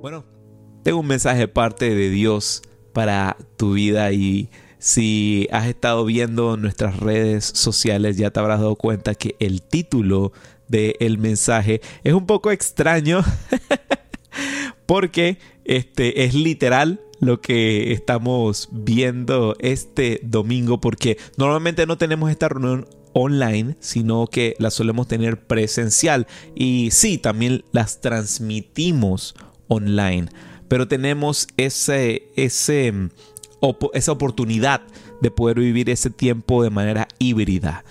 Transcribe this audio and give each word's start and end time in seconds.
Bueno, 0.00 0.24
tengo 0.82 1.00
un 1.00 1.06
mensaje 1.06 1.40
de 1.40 1.48
parte 1.48 1.94
de 1.94 2.08
Dios 2.08 2.62
para 2.94 3.36
tu 3.58 3.74
vida 3.74 4.12
y 4.12 4.48
si 4.78 5.46
has 5.52 5.66
estado 5.66 6.06
viendo 6.06 6.56
nuestras 6.56 6.96
redes 6.96 7.44
sociales 7.44 8.16
ya 8.16 8.30
te 8.30 8.40
habrás 8.40 8.60
dado 8.60 8.76
cuenta 8.76 9.14
que 9.14 9.36
el 9.40 9.60
título 9.60 10.32
del 10.68 11.18
mensaje 11.18 11.82
es 12.02 12.14
un 12.14 12.24
poco 12.24 12.50
extraño 12.50 13.22
porque 14.86 15.36
este 15.66 16.24
es 16.24 16.32
literal 16.32 17.02
lo 17.20 17.42
que 17.42 17.92
estamos 17.92 18.70
viendo 18.72 19.54
este 19.58 20.20
domingo 20.22 20.80
porque 20.80 21.18
normalmente 21.36 21.84
no 21.84 21.98
tenemos 21.98 22.30
esta 22.30 22.48
reunión 22.48 22.86
online, 23.12 23.76
sino 23.80 24.26
que 24.28 24.54
la 24.58 24.70
solemos 24.70 25.08
tener 25.08 25.46
presencial. 25.46 26.28
Y 26.54 26.90
sí, 26.92 27.18
también 27.18 27.64
las 27.72 28.00
transmitimos 28.00 29.34
online, 29.70 30.28
pero 30.68 30.86
tenemos 30.86 31.48
ese, 31.56 32.28
ese, 32.36 32.92
mm, 32.92 33.10
esa 33.94 34.12
oportunidad 34.12 34.82
de 35.22 35.30
poder 35.30 35.60
vivir 35.60 35.88
ese 35.88 36.10
tiempo 36.10 36.62
de 36.62 36.70
manera 36.70 37.08
híbrida 37.18 37.84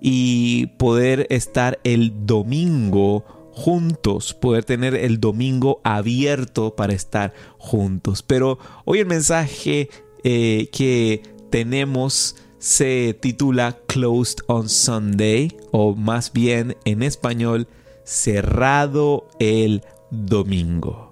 y 0.00 0.66
poder 0.78 1.26
estar 1.30 1.78
el 1.84 2.26
domingo 2.26 3.24
juntos, 3.52 4.34
poder 4.34 4.64
tener 4.64 4.94
el 4.94 5.18
domingo 5.20 5.80
abierto 5.82 6.76
para 6.76 6.92
estar 6.92 7.32
juntos. 7.58 8.22
Pero 8.22 8.58
hoy 8.84 8.98
el 8.98 9.06
mensaje 9.06 9.88
eh, 10.24 10.68
que 10.72 11.22
tenemos 11.50 12.36
se 12.58 13.16
titula 13.20 13.78
Closed 13.86 14.38
on 14.46 14.68
Sunday 14.68 15.56
o 15.72 15.94
más 15.94 16.32
bien 16.32 16.76
en 16.84 17.02
español 17.02 17.68
cerrado 18.04 19.28
el 19.38 19.82
domingo. 20.10 21.05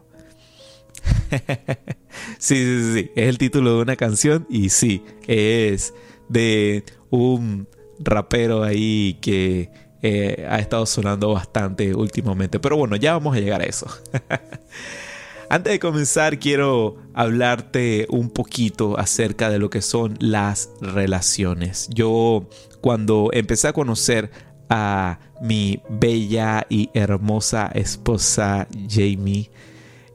sí, 2.38 2.56
sí, 2.56 2.92
sí, 2.94 3.10
es 3.14 3.28
el 3.28 3.38
título 3.38 3.76
de 3.76 3.82
una 3.82 3.96
canción 3.96 4.46
y 4.48 4.68
sí, 4.70 5.02
es 5.26 5.94
de 6.28 6.84
un 7.10 7.68
rapero 7.98 8.62
ahí 8.62 9.18
que 9.20 9.70
eh, 10.02 10.46
ha 10.48 10.58
estado 10.58 10.84
sonando 10.86 11.32
bastante 11.32 11.94
últimamente. 11.94 12.60
Pero 12.60 12.76
bueno, 12.76 12.96
ya 12.96 13.12
vamos 13.12 13.36
a 13.36 13.40
llegar 13.40 13.62
a 13.62 13.64
eso. 13.64 13.86
Antes 15.50 15.72
de 15.72 15.78
comenzar, 15.78 16.38
quiero 16.38 16.96
hablarte 17.14 18.06
un 18.10 18.30
poquito 18.30 18.98
acerca 18.98 19.50
de 19.50 19.58
lo 19.58 19.70
que 19.70 19.82
son 19.82 20.16
las 20.20 20.70
relaciones. 20.80 21.88
Yo 21.94 22.48
cuando 22.80 23.30
empecé 23.32 23.68
a 23.68 23.72
conocer 23.72 24.30
a 24.68 25.20
mi 25.40 25.80
bella 25.88 26.66
y 26.68 26.90
hermosa 26.94 27.70
esposa 27.74 28.66
Jamie, 28.88 29.50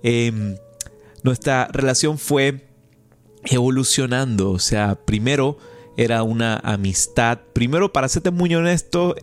eh, 0.03 0.55
nuestra 1.23 1.67
relación 1.71 2.17
fue 2.17 2.67
evolucionando. 3.45 4.51
O 4.51 4.59
sea, 4.59 4.95
primero 5.05 5.57
era 5.99 6.23
una 6.23 6.55
amistad. 6.63 7.39
Primero, 7.51 7.91
para 7.91 8.07
serte 8.07 8.31
muy 8.31 8.55
honesto, 8.55 9.15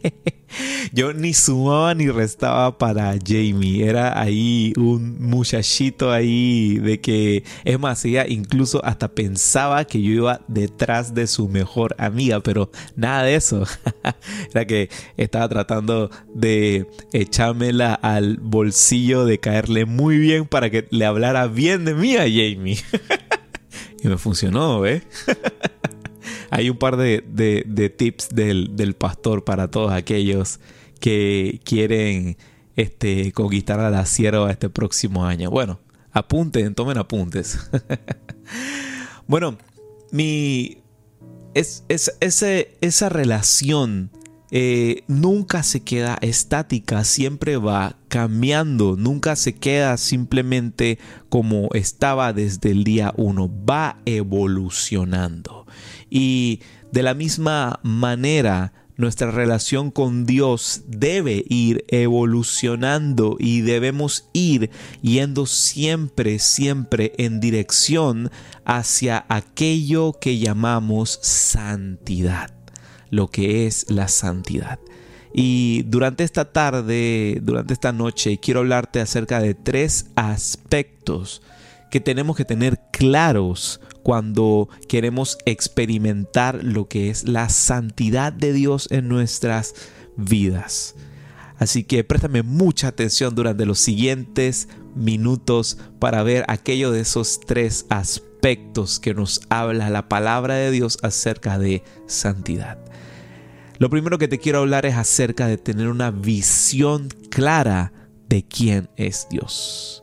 yo 0.92 1.14
ni 1.14 1.32
sumaba 1.32 1.94
ni 1.94 2.10
restaba 2.10 2.76
para 2.76 3.14
Jamie. 3.26 3.88
Era 3.88 4.20
ahí 4.20 4.74
un 4.76 5.18
muchachito 5.18 6.12
ahí 6.12 6.76
de 6.76 7.00
que, 7.00 7.42
es 7.64 7.80
más, 7.80 8.04
ella 8.04 8.26
incluso 8.28 8.84
hasta 8.84 9.08
pensaba 9.08 9.86
que 9.86 10.02
yo 10.02 10.10
iba 10.10 10.42
detrás 10.46 11.14
de 11.14 11.26
su 11.26 11.48
mejor 11.48 11.94
amiga, 11.96 12.40
pero 12.40 12.70
nada 12.96 13.22
de 13.22 13.36
eso. 13.36 13.64
era 14.52 14.66
que 14.66 14.90
estaba 15.16 15.48
tratando 15.48 16.10
de 16.34 16.86
echármela 17.14 17.94
al 17.94 18.36
bolsillo, 18.42 19.24
de 19.24 19.40
caerle 19.40 19.86
muy 19.86 20.18
bien 20.18 20.44
para 20.44 20.68
que 20.68 20.86
le 20.90 21.06
hablara 21.06 21.46
bien 21.46 21.86
de 21.86 21.94
mí 21.94 22.16
a 22.16 22.24
Jamie. 22.24 22.76
y 24.04 24.08
me 24.08 24.18
funcionó, 24.18 24.84
¿eh? 24.84 25.02
hay 26.50 26.68
un 26.68 26.76
par 26.76 26.98
de, 26.98 27.94
tips 27.96 28.28
del, 28.28 28.94
pastor 28.98 29.44
para 29.44 29.70
todos 29.70 29.92
aquellos 29.92 30.60
que 31.00 31.60
quieren 31.64 32.36
este, 32.76 33.32
conquistar 33.32 33.80
a 33.80 33.88
la 33.90 34.04
sierva 34.04 34.50
este 34.50 34.68
próximo 34.68 35.24
año. 35.24 35.50
Bueno, 35.50 35.80
apunten, 36.12 36.74
tomen 36.74 36.98
apuntes. 36.98 37.58
bueno, 39.26 39.56
mi. 40.12 40.78
Es, 41.54 41.84
esa 41.88 43.08
relación 43.08 44.10
eh, 44.56 45.02
nunca 45.08 45.64
se 45.64 45.80
queda 45.80 46.16
estática, 46.20 47.02
siempre 47.02 47.56
va 47.56 47.96
cambiando, 48.06 48.94
nunca 48.96 49.34
se 49.34 49.56
queda 49.56 49.96
simplemente 49.96 51.00
como 51.28 51.70
estaba 51.72 52.32
desde 52.32 52.70
el 52.70 52.84
día 52.84 53.12
uno, 53.16 53.50
va 53.68 53.98
evolucionando. 54.04 55.66
Y 56.08 56.60
de 56.92 57.02
la 57.02 57.14
misma 57.14 57.80
manera, 57.82 58.72
nuestra 58.96 59.32
relación 59.32 59.90
con 59.90 60.24
Dios 60.24 60.82
debe 60.86 61.44
ir 61.48 61.84
evolucionando 61.88 63.36
y 63.40 63.62
debemos 63.62 64.28
ir 64.32 64.70
yendo 65.02 65.46
siempre, 65.46 66.38
siempre 66.38 67.12
en 67.18 67.40
dirección 67.40 68.30
hacia 68.64 69.26
aquello 69.28 70.12
que 70.12 70.38
llamamos 70.38 71.18
santidad, 71.22 72.52
lo 73.10 73.28
que 73.28 73.66
es 73.66 73.90
la 73.90 74.08
santidad. 74.08 74.78
Y 75.32 75.82
durante 75.86 76.22
esta 76.22 76.52
tarde, 76.52 77.40
durante 77.42 77.74
esta 77.74 77.92
noche, 77.92 78.38
quiero 78.38 78.60
hablarte 78.60 79.00
acerca 79.00 79.40
de 79.40 79.54
tres 79.54 80.06
aspectos 80.14 81.42
que 81.90 82.00
tenemos 82.00 82.36
que 82.36 82.44
tener 82.44 82.80
claros 82.92 83.80
cuando 84.04 84.68
queremos 84.88 85.38
experimentar 85.44 86.62
lo 86.62 86.86
que 86.88 87.10
es 87.10 87.26
la 87.26 87.48
santidad 87.48 88.32
de 88.32 88.52
Dios 88.52 88.86
en 88.90 89.08
nuestras 89.08 89.74
vidas. 90.16 90.94
Así 91.58 91.84
que 91.84 92.04
préstame 92.04 92.42
mucha 92.42 92.88
atención 92.88 93.34
durante 93.34 93.64
los 93.64 93.78
siguientes 93.78 94.68
minutos 94.94 95.78
para 95.98 96.22
ver 96.22 96.44
aquello 96.48 96.90
de 96.90 97.00
esos 97.00 97.40
tres 97.40 97.86
aspectos 97.88 99.00
que 99.00 99.14
nos 99.14 99.40
habla 99.48 99.90
la 99.90 100.08
palabra 100.08 100.54
de 100.54 100.70
Dios 100.70 100.98
acerca 101.02 101.58
de 101.58 101.82
santidad. 102.06 102.78
Lo 103.78 103.90
primero 103.90 104.18
que 104.18 104.28
te 104.28 104.38
quiero 104.38 104.60
hablar 104.60 104.86
es 104.86 104.94
acerca 104.94 105.46
de 105.46 105.58
tener 105.58 105.88
una 105.88 106.10
visión 106.10 107.08
clara 107.30 107.92
de 108.28 108.44
quién 108.44 108.88
es 108.96 109.26
Dios. 109.30 110.02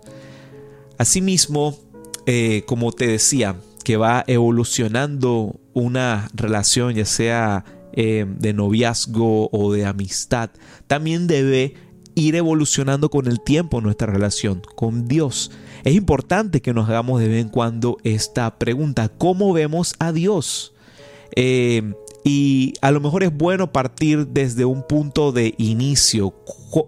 Asimismo, 0.97 1.77
eh, 2.25 2.63
como 2.67 2.91
te 2.91 3.07
decía, 3.07 3.55
que 3.83 3.97
va 3.97 4.23
evolucionando 4.27 5.59
una 5.73 6.29
relación, 6.33 6.93
ya 6.93 7.05
sea 7.05 7.65
eh, 7.93 8.25
de 8.27 8.53
noviazgo 8.53 9.49
o 9.51 9.73
de 9.73 9.85
amistad, 9.85 10.51
también 10.87 11.27
debe 11.27 11.75
ir 12.13 12.35
evolucionando 12.35 13.09
con 13.09 13.27
el 13.27 13.41
tiempo 13.41 13.81
nuestra 13.81 14.11
relación 14.11 14.61
con 14.75 15.07
Dios. 15.07 15.51
Es 15.83 15.95
importante 15.95 16.61
que 16.61 16.73
nos 16.73 16.89
hagamos 16.89 17.21
de 17.21 17.29
vez 17.29 17.41
en 17.41 17.49
cuando 17.49 17.97
esta 18.03 18.59
pregunta, 18.59 19.09
¿cómo 19.09 19.53
vemos 19.53 19.95
a 19.97 20.11
Dios? 20.11 20.73
Eh, 21.35 21.93
y 22.23 22.73
a 22.81 22.91
lo 22.91 22.99
mejor 22.99 23.23
es 23.23 23.35
bueno 23.35 23.71
partir 23.71 24.27
desde 24.27 24.65
un 24.65 24.83
punto 24.83 25.31
de 25.31 25.55
inicio, 25.57 26.33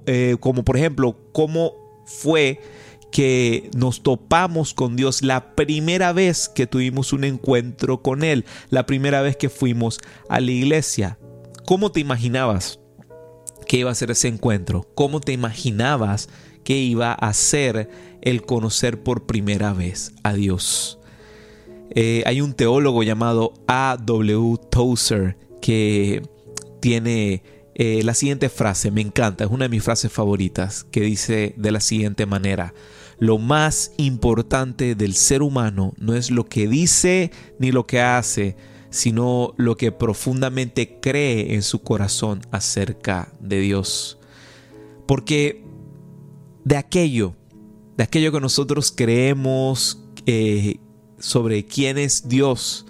eh, 0.05 0.37
como 0.39 0.63
por 0.63 0.77
ejemplo, 0.77 1.17
¿cómo 1.31 1.73
fue 2.05 2.59
que 3.13 3.69
nos 3.75 4.01
topamos 4.01 4.73
con 4.73 4.95
Dios 4.95 5.21
la 5.21 5.55
primera 5.55 6.13
vez 6.13 6.49
que 6.49 6.65
tuvimos 6.65 7.13
un 7.13 7.23
encuentro 7.23 8.01
con 8.01 8.23
Él, 8.23 8.43
la 8.69 8.87
primera 8.87 9.21
vez 9.21 9.37
que 9.37 9.49
fuimos 9.49 9.99
a 10.29 10.39
la 10.39 10.49
iglesia. 10.49 11.19
¿Cómo 11.65 11.91
te 11.91 11.99
imaginabas 11.99 12.79
que 13.67 13.77
iba 13.77 13.91
a 13.91 13.95
ser 13.95 14.09
ese 14.09 14.29
encuentro? 14.29 14.89
¿Cómo 14.95 15.21
te 15.21 15.31
imaginabas 15.31 16.27
que 16.63 16.77
iba 16.77 17.13
a 17.13 17.31
ser 17.33 17.87
el 18.21 18.41
conocer 18.41 19.03
por 19.03 19.27
primera 19.27 19.73
vez 19.73 20.11
a 20.23 20.33
Dios? 20.33 20.99
Eh, 21.95 22.23
hay 22.25 22.41
un 22.41 22.53
teólogo 22.53 23.03
llamado 23.03 23.53
A.W. 23.67 24.57
Tozer 24.71 25.37
que 25.61 26.23
tiene 26.79 27.43
eh, 27.75 28.01
la 28.03 28.13
siguiente 28.13 28.49
frase, 28.49 28.91
me 28.91 29.01
encanta, 29.01 29.43
es 29.43 29.49
una 29.49 29.65
de 29.65 29.69
mis 29.69 29.83
frases 29.83 30.11
favoritas, 30.11 30.83
que 30.83 31.01
dice 31.01 31.53
de 31.57 31.71
la 31.71 31.79
siguiente 31.79 32.25
manera, 32.25 32.73
lo 33.19 33.37
más 33.37 33.93
importante 33.97 34.95
del 34.95 35.13
ser 35.13 35.41
humano 35.41 35.93
no 35.97 36.15
es 36.15 36.29
lo 36.29 36.45
que 36.45 36.67
dice 36.67 37.31
ni 37.59 37.71
lo 37.71 37.87
que 37.87 38.01
hace, 38.01 38.57
sino 38.89 39.53
lo 39.57 39.77
que 39.77 39.91
profundamente 39.91 40.99
cree 40.99 41.55
en 41.55 41.63
su 41.63 41.81
corazón 41.81 42.41
acerca 42.51 43.33
de 43.39 43.59
Dios. 43.59 44.19
Porque 45.07 45.63
de 46.63 46.77
aquello, 46.77 47.35
de 47.97 48.03
aquello 48.03 48.31
que 48.31 48.41
nosotros 48.41 48.93
creemos 48.95 50.03
eh, 50.25 50.77
sobre 51.23 51.65
quién 51.65 51.97
es 51.97 52.27
Dios, 52.27 52.85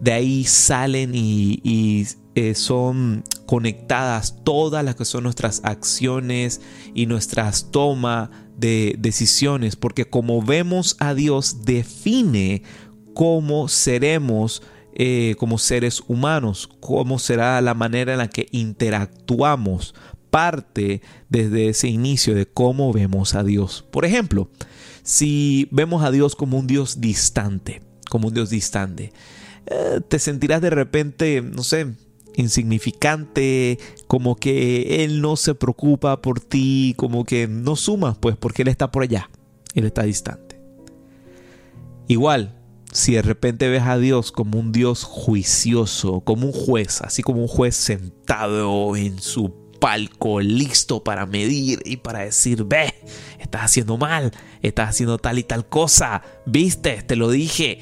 de 0.00 0.12
ahí 0.12 0.44
salen 0.44 1.12
y, 1.14 2.04
eh, 2.34 2.54
son 2.56 3.22
conectadas 3.46 4.42
todas 4.44 4.84
las 4.84 4.96
que 4.96 5.04
son 5.04 5.22
nuestras 5.22 5.60
acciones 5.62 6.60
y 6.94 7.06
nuestras 7.06 7.70
tomas 7.70 8.30
de 8.56 8.96
decisiones, 8.98 9.76
porque 9.76 10.04
como 10.04 10.42
vemos 10.42 10.96
a 10.98 11.14
Dios 11.14 11.64
define 11.64 12.62
cómo 13.14 13.68
seremos 13.68 14.62
eh, 14.94 15.36
como 15.38 15.56
seres 15.58 16.02
humanos, 16.08 16.68
cómo 16.80 17.20
será 17.20 17.60
la 17.60 17.74
manera 17.74 18.12
en 18.12 18.18
la 18.18 18.28
que 18.28 18.48
interactuamos, 18.50 19.94
parte 20.30 21.02
desde 21.28 21.68
ese 21.68 21.88
inicio 21.88 22.34
de 22.34 22.46
cómo 22.46 22.92
vemos 22.92 23.34
a 23.34 23.44
Dios. 23.44 23.84
Por 23.90 24.04
ejemplo, 24.04 24.48
si 25.02 25.68
vemos 25.70 26.02
a 26.04 26.10
Dios 26.10 26.36
como 26.36 26.58
un 26.58 26.66
Dios 26.66 27.00
distante, 27.00 27.82
como 28.08 28.28
un 28.28 28.34
Dios 28.34 28.50
distante, 28.50 29.12
eh, 29.66 30.00
te 30.06 30.18
sentirás 30.18 30.62
de 30.62 30.70
repente, 30.70 31.42
no 31.42 31.62
sé, 31.62 31.94
insignificante, 32.36 33.78
como 34.06 34.36
que 34.36 35.04
Él 35.04 35.20
no 35.20 35.36
se 35.36 35.54
preocupa 35.54 36.20
por 36.22 36.40
ti, 36.40 36.94
como 36.96 37.24
que 37.24 37.46
no 37.48 37.76
sumas, 37.76 38.16
pues 38.18 38.36
porque 38.36 38.62
Él 38.62 38.68
está 38.68 38.90
por 38.90 39.02
allá, 39.02 39.30
Él 39.74 39.84
está 39.84 40.02
distante. 40.02 40.60
Igual, 42.08 42.56
si 42.92 43.14
de 43.14 43.22
repente 43.22 43.68
ves 43.68 43.82
a 43.82 43.98
Dios 43.98 44.32
como 44.32 44.58
un 44.58 44.72
Dios 44.72 45.04
juicioso, 45.04 46.20
como 46.22 46.46
un 46.46 46.52
juez, 46.52 47.02
así 47.02 47.22
como 47.22 47.42
un 47.42 47.48
juez 47.48 47.76
sentado 47.76 48.96
en 48.96 49.20
su 49.20 49.59
palco, 49.80 50.40
listo 50.40 51.02
para 51.02 51.26
medir 51.26 51.82
y 51.84 51.96
para 51.96 52.20
decir, 52.20 52.64
ve, 52.64 52.94
estás 53.40 53.62
haciendo 53.62 53.96
mal, 53.96 54.30
estás 54.62 54.90
haciendo 54.90 55.18
tal 55.18 55.38
y 55.38 55.42
tal 55.42 55.66
cosa, 55.68 56.22
viste, 56.46 57.02
te 57.02 57.16
lo 57.16 57.30
dije, 57.30 57.80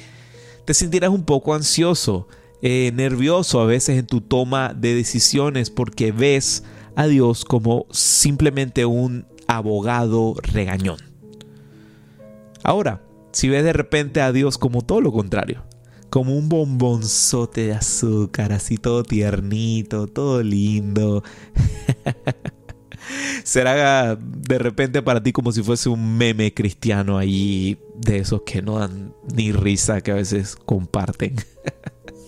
te 0.65 0.73
sentirás 0.73 1.11
un 1.11 1.25
poco 1.25 1.53
ansioso, 1.53 2.27
eh, 2.61 2.91
nervioso 2.95 3.61
a 3.61 3.65
veces 3.65 3.99
en 3.99 4.07
tu 4.07 4.21
toma 4.21 4.73
de 4.73 4.95
decisiones 4.95 5.69
porque 5.69 6.11
ves 6.11 6.63
a 6.95 7.05
Dios 7.05 7.45
como 7.45 7.85
simplemente 7.91 8.85
un 8.85 9.27
abogado 9.47 10.35
regañón. 10.41 10.97
Ahora, 12.63 13.01
si 13.31 13.47
ves 13.47 13.63
de 13.63 13.73
repente 13.73 14.21
a 14.21 14.31
Dios 14.31 14.57
como 14.57 14.81
todo 14.81 15.01
lo 15.01 15.11
contrario, 15.11 15.63
como 16.09 16.35
un 16.35 16.49
bombonzote 16.49 17.67
de 17.67 17.73
azúcar, 17.73 18.51
así 18.51 18.77
todo 18.77 19.03
tiernito, 19.03 20.07
todo 20.07 20.43
lindo. 20.43 21.23
Será 23.43 24.15
de 24.15 24.59
repente 24.59 25.01
para 25.01 25.23
ti 25.23 25.31
como 25.31 25.51
si 25.51 25.63
fuese 25.63 25.89
un 25.89 26.17
meme 26.17 26.53
cristiano 26.53 27.17
ahí 27.17 27.79
de 27.95 28.17
esos 28.17 28.43
que 28.43 28.61
no 28.61 28.79
dan 28.79 29.13
ni 29.33 29.51
risa 29.51 30.01
que 30.01 30.11
a 30.11 30.15
veces 30.15 30.55
comparten. 30.55 31.35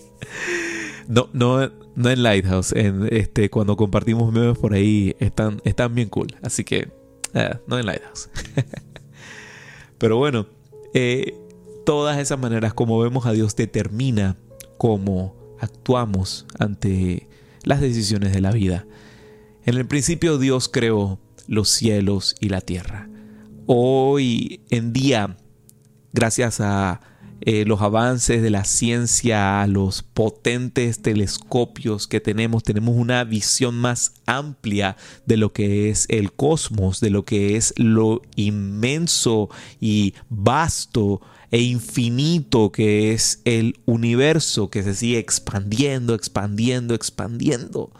no, 1.08 1.28
no, 1.32 1.70
no 1.94 2.10
en 2.10 2.22
Lighthouse, 2.22 2.72
en 2.72 3.08
este, 3.10 3.50
cuando 3.50 3.76
compartimos 3.76 4.32
memes 4.32 4.58
por 4.58 4.74
ahí 4.74 5.14
están, 5.20 5.60
están 5.64 5.94
bien 5.94 6.08
cool. 6.08 6.34
Así 6.42 6.64
que, 6.64 6.90
eh, 7.34 7.54
no 7.66 7.78
en 7.78 7.86
Lighthouse. 7.86 8.30
Pero 9.98 10.16
bueno, 10.16 10.46
eh, 10.94 11.38
todas 11.84 12.18
esas 12.18 12.38
maneras 12.38 12.74
como 12.74 12.98
vemos 12.98 13.26
a 13.26 13.32
Dios 13.32 13.56
determina 13.56 14.36
cómo 14.78 15.36
actuamos 15.60 16.46
ante 16.58 17.28
las 17.62 17.80
decisiones 17.80 18.32
de 18.32 18.40
la 18.40 18.52
vida. 18.52 18.86
En 19.64 19.76
el 19.76 19.86
principio 19.86 20.38
Dios 20.38 20.68
creó 20.68 21.20
los 21.46 21.68
cielos 21.68 22.34
y 22.40 22.48
la 22.48 22.60
tierra. 22.60 23.08
Hoy 23.66 24.60
en 24.70 24.92
día, 24.92 25.36
gracias 26.12 26.60
a 26.60 27.00
eh, 27.44 27.64
los 27.64 27.80
avances 27.80 28.40
de 28.40 28.50
la 28.50 28.64
ciencia, 28.64 29.66
los 29.66 30.02
potentes 30.02 31.02
telescopios 31.02 32.06
que 32.06 32.20
tenemos, 32.20 32.62
tenemos 32.62 32.94
una 32.96 33.24
visión 33.24 33.74
más 33.74 34.14
amplia 34.26 34.96
de 35.26 35.36
lo 35.36 35.52
que 35.52 35.90
es 35.90 36.06
el 36.08 36.32
cosmos, 36.32 37.00
de 37.00 37.10
lo 37.10 37.24
que 37.24 37.56
es 37.56 37.74
lo 37.76 38.22
inmenso 38.36 39.48
y 39.80 40.14
vasto 40.28 41.20
e 41.52 41.60
infinito 41.60 42.72
que 42.72 43.12
es 43.12 43.40
el 43.44 43.78
universo 43.84 44.70
que 44.70 44.82
se 44.82 44.94
sigue 44.94 45.18
expandiendo, 45.18 46.14
expandiendo, 46.14 46.94
expandiendo. 46.94 47.92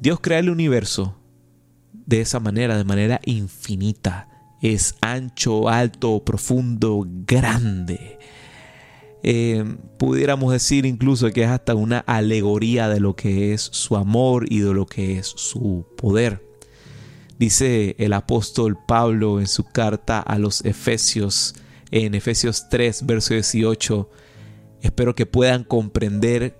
Dios 0.00 0.20
crea 0.20 0.40
el 0.40 0.50
universo 0.50 1.16
de 1.92 2.20
esa 2.20 2.40
manera, 2.40 2.76
de 2.76 2.84
manera 2.84 3.20
infinita 3.24 4.28
es 4.62 4.94
ancho, 5.00 5.68
alto, 5.68 6.24
profundo, 6.24 7.04
grande. 7.26 8.18
Eh, 9.24 9.64
pudiéramos 9.98 10.52
decir 10.52 10.86
incluso 10.86 11.30
que 11.30 11.42
es 11.42 11.48
hasta 11.48 11.74
una 11.74 11.98
alegoría 11.98 12.88
de 12.88 13.00
lo 13.00 13.14
que 13.14 13.52
es 13.52 13.60
su 13.60 13.96
amor 13.96 14.46
y 14.50 14.60
de 14.60 14.72
lo 14.72 14.86
que 14.86 15.18
es 15.18 15.26
su 15.26 15.86
poder. 15.96 16.44
Dice 17.38 17.96
el 17.98 18.12
apóstol 18.12 18.78
Pablo 18.86 19.40
en 19.40 19.48
su 19.48 19.64
carta 19.64 20.20
a 20.20 20.38
los 20.38 20.64
Efesios, 20.64 21.56
en 21.92 22.14
Efesios 22.14 22.68
3, 22.70 23.06
verso 23.06 23.34
18, 23.34 24.10
espero 24.80 25.14
que 25.14 25.26
puedan 25.26 25.62
comprender 25.62 26.58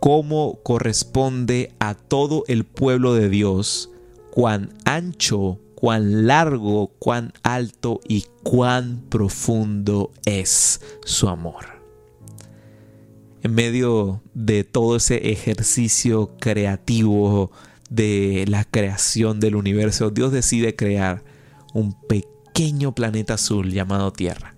cómo 0.00 0.60
corresponde 0.62 1.72
a 1.80 1.94
todo 1.94 2.44
el 2.46 2.64
pueblo 2.64 3.14
de 3.14 3.28
Dios, 3.30 3.90
cuán 4.30 4.74
ancho, 4.84 5.58
cuán 5.74 6.26
largo, 6.26 6.88
cuán 6.98 7.32
alto 7.42 8.00
y 8.06 8.26
cuán 8.42 9.02
profundo 9.08 10.12
es 10.26 10.80
su 11.04 11.28
amor. 11.28 11.80
En 13.42 13.54
medio 13.54 14.20
de 14.34 14.64
todo 14.64 14.96
ese 14.96 15.30
ejercicio 15.30 16.32
creativo 16.38 17.50
de 17.88 18.44
la 18.48 18.64
creación 18.64 19.40
del 19.40 19.56
universo, 19.56 20.10
Dios 20.10 20.32
decide 20.32 20.76
crear 20.76 21.22
un 21.72 21.94
pequeño 22.06 22.94
planeta 22.94 23.34
azul 23.34 23.70
llamado 23.70 24.12
Tierra. 24.12 24.55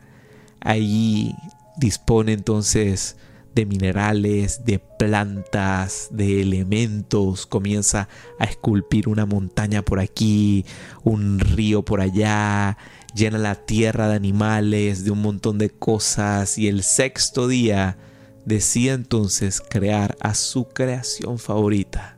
Allí 0.61 1.35
dispone 1.79 2.33
entonces 2.33 3.17
de 3.55 3.67
minerales, 3.67 4.65
de 4.65 4.79
plantas, 4.79 6.09
de 6.13 6.43
elementos, 6.43 7.47
comienza 7.47 8.09
a 8.39 8.45
esculpir 8.45 9.09
una 9.09 9.27
montaña 9.27 9.83
por 9.83 9.99
aquí, 10.01 10.65
un 11.03 11.41
río 11.41 11.85
por 11.85 12.01
allá, 12.01 12.79
llena 13.15 13.39
la 13.39 13.57
tierra 13.57 14.09
de 14.09 14.17
animales, 14.17 15.05
de 15.05 15.11
un 15.11 15.23
montón 15.23 15.59
de 15.59 15.71
cosas 15.71 16.59
y 16.59 16.69
el 16.69 16.83
sexto 16.83 17.49
día 17.49 17.99
decide 18.45 18.93
entonces 18.93 19.61
crear 19.61 20.17
a 20.21 20.35
su 20.35 20.69
creación 20.69 21.39
favorita, 21.39 22.17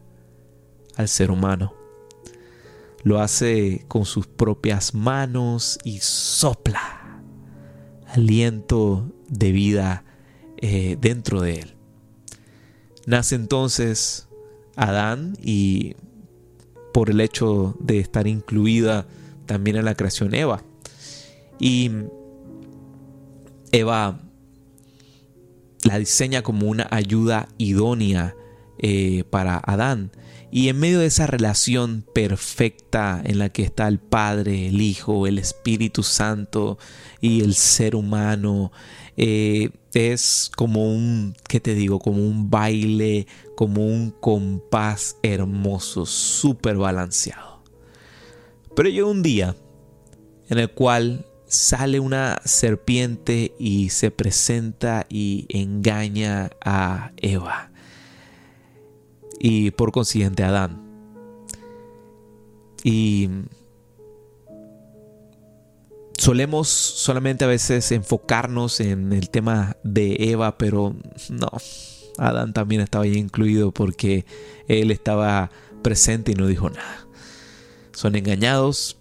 al 0.97 1.09
ser 1.09 1.31
humano. 1.31 1.75
Lo 3.03 3.21
hace 3.21 3.87
con 3.89 4.05
sus 4.05 4.27
propias 4.27 4.95
manos 4.95 5.79
y 5.85 6.01
sopla 6.01 7.00
aliento 8.15 9.11
de 9.29 9.53
vida 9.53 10.05
eh, 10.57 10.97
dentro 11.01 11.41
de 11.41 11.61
él. 11.61 11.75
Nace 13.07 13.35
entonces 13.35 14.29
Adán 14.77 15.37
y 15.43 15.97
por 16.93 17.11
el 17.11 17.21
hecho 17.21 17.77
de 17.81 17.99
estar 17.99 18.27
incluida 18.27 19.07
también 19.47 19.77
en 19.77 19.85
la 19.85 19.95
creación 19.95 20.35
Eva. 20.35 20.63
Y 21.59 21.91
Eva 23.73 24.21
la 25.85 25.99
diseña 25.99 26.43
como 26.43 26.69
una 26.69 26.87
ayuda 26.91 27.49
idónea 27.59 28.35
eh, 28.79 29.25
para 29.31 29.59
Adán. 29.59 30.11
Y 30.53 30.69
en 30.69 30.81
medio 30.81 30.99
de 30.99 31.07
esa 31.07 31.27
relación 31.27 32.05
perfecta 32.13 33.23
en 33.25 33.39
la 33.39 33.51
que 33.51 33.63
está 33.63 33.87
el 33.87 34.01
Padre, 34.01 34.69
el 34.69 34.81
Hijo, 34.81 35.27
el 35.27 35.39
Espíritu 35.39 36.03
Santo 36.03 36.77
y 37.21 37.43
el 37.43 37.55
ser 37.55 37.95
humano, 37.95 38.73
eh, 39.17 39.71
es 39.95 40.51
como 40.57 40.93
un, 40.93 41.37
¿qué 41.47 41.61
te 41.61 41.75
digo? 41.75 42.01
Como 42.01 42.27
un 42.27 42.51
baile, 42.51 43.29
como 43.55 43.87
un 43.87 44.11
compás 44.11 45.17
hermoso, 45.23 46.05
súper 46.05 46.77
balanceado. 46.77 47.63
Pero 48.75 48.89
llega 48.89 49.07
un 49.07 49.23
día 49.23 49.55
en 50.49 50.59
el 50.59 50.71
cual 50.71 51.27
sale 51.47 52.01
una 52.01 52.41
serpiente 52.45 53.55
y 53.59 53.91
se 53.91 54.11
presenta 54.11 55.07
y 55.09 55.47
engaña 55.49 56.51
a 56.61 57.13
Eva 57.17 57.70
y 59.41 59.73
por 59.73 59.91
consiguiente 59.91 60.45
Adán. 60.45 60.87
Y 62.85 63.29
solemos 66.19 66.69
solamente 66.69 67.45
a 67.45 67.49
veces 67.49 67.91
enfocarnos 67.91 68.81
en 68.81 69.13
el 69.13 69.31
tema 69.31 69.77
de 69.83 70.31
Eva, 70.31 70.59
pero 70.59 70.95
no, 71.31 71.51
Adán 72.19 72.53
también 72.53 72.83
estaba 72.83 73.05
ahí 73.05 73.17
incluido 73.17 73.73
porque 73.73 74.27
él 74.69 74.91
estaba 74.91 75.51
presente 75.83 76.33
y 76.33 76.35
no 76.35 76.47
dijo 76.47 76.69
nada. 76.69 77.07
Son 77.93 78.15
engañados 78.17 78.99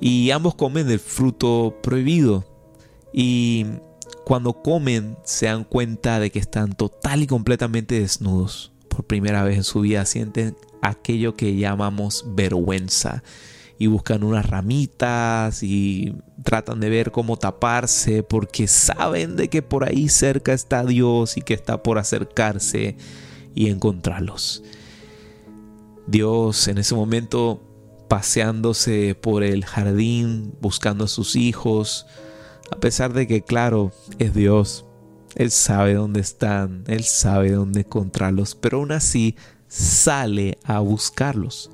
y 0.00 0.30
ambos 0.30 0.54
comen 0.54 0.86
del 0.86 1.00
fruto 1.00 1.78
prohibido. 1.82 2.44
Y 3.14 3.66
cuando 4.24 4.62
comen 4.62 5.16
se 5.24 5.46
dan 5.46 5.64
cuenta 5.64 6.20
de 6.20 6.30
que 6.30 6.38
están 6.38 6.74
total 6.74 7.22
y 7.22 7.26
completamente 7.26 8.00
desnudos 8.00 8.72
por 8.92 9.04
primera 9.06 9.42
vez 9.42 9.56
en 9.56 9.64
su 9.64 9.80
vida 9.80 10.04
sienten 10.04 10.54
aquello 10.82 11.34
que 11.34 11.56
llamamos 11.56 12.24
vergüenza 12.28 13.22
y 13.78 13.86
buscan 13.86 14.22
unas 14.22 14.46
ramitas 14.46 15.62
y 15.62 16.14
tratan 16.44 16.78
de 16.80 16.90
ver 16.90 17.10
cómo 17.10 17.38
taparse 17.38 18.22
porque 18.22 18.68
saben 18.68 19.34
de 19.36 19.48
que 19.48 19.62
por 19.62 19.88
ahí 19.88 20.08
cerca 20.08 20.52
está 20.52 20.84
Dios 20.84 21.36
y 21.36 21.40
que 21.40 21.54
está 21.54 21.82
por 21.82 21.98
acercarse 21.98 22.96
y 23.54 23.70
encontrarlos. 23.70 24.62
Dios 26.06 26.68
en 26.68 26.78
ese 26.78 26.94
momento 26.94 27.62
paseándose 28.08 29.14
por 29.14 29.42
el 29.42 29.64
jardín 29.64 30.54
buscando 30.60 31.04
a 31.04 31.08
sus 31.08 31.34
hijos, 31.34 32.06
a 32.70 32.76
pesar 32.76 33.14
de 33.14 33.26
que 33.26 33.42
claro, 33.42 33.90
es 34.18 34.34
Dios, 34.34 34.84
Él 35.34 35.50
sabe 35.50 35.94
dónde 35.94 36.20
están, 36.20 36.84
Él 36.86 37.04
sabe 37.04 37.52
dónde 37.52 37.80
encontrarlos, 37.80 38.54
pero 38.54 38.78
aún 38.78 38.92
así 38.92 39.36
sale 39.68 40.58
a 40.64 40.80
buscarlos. 40.80 41.70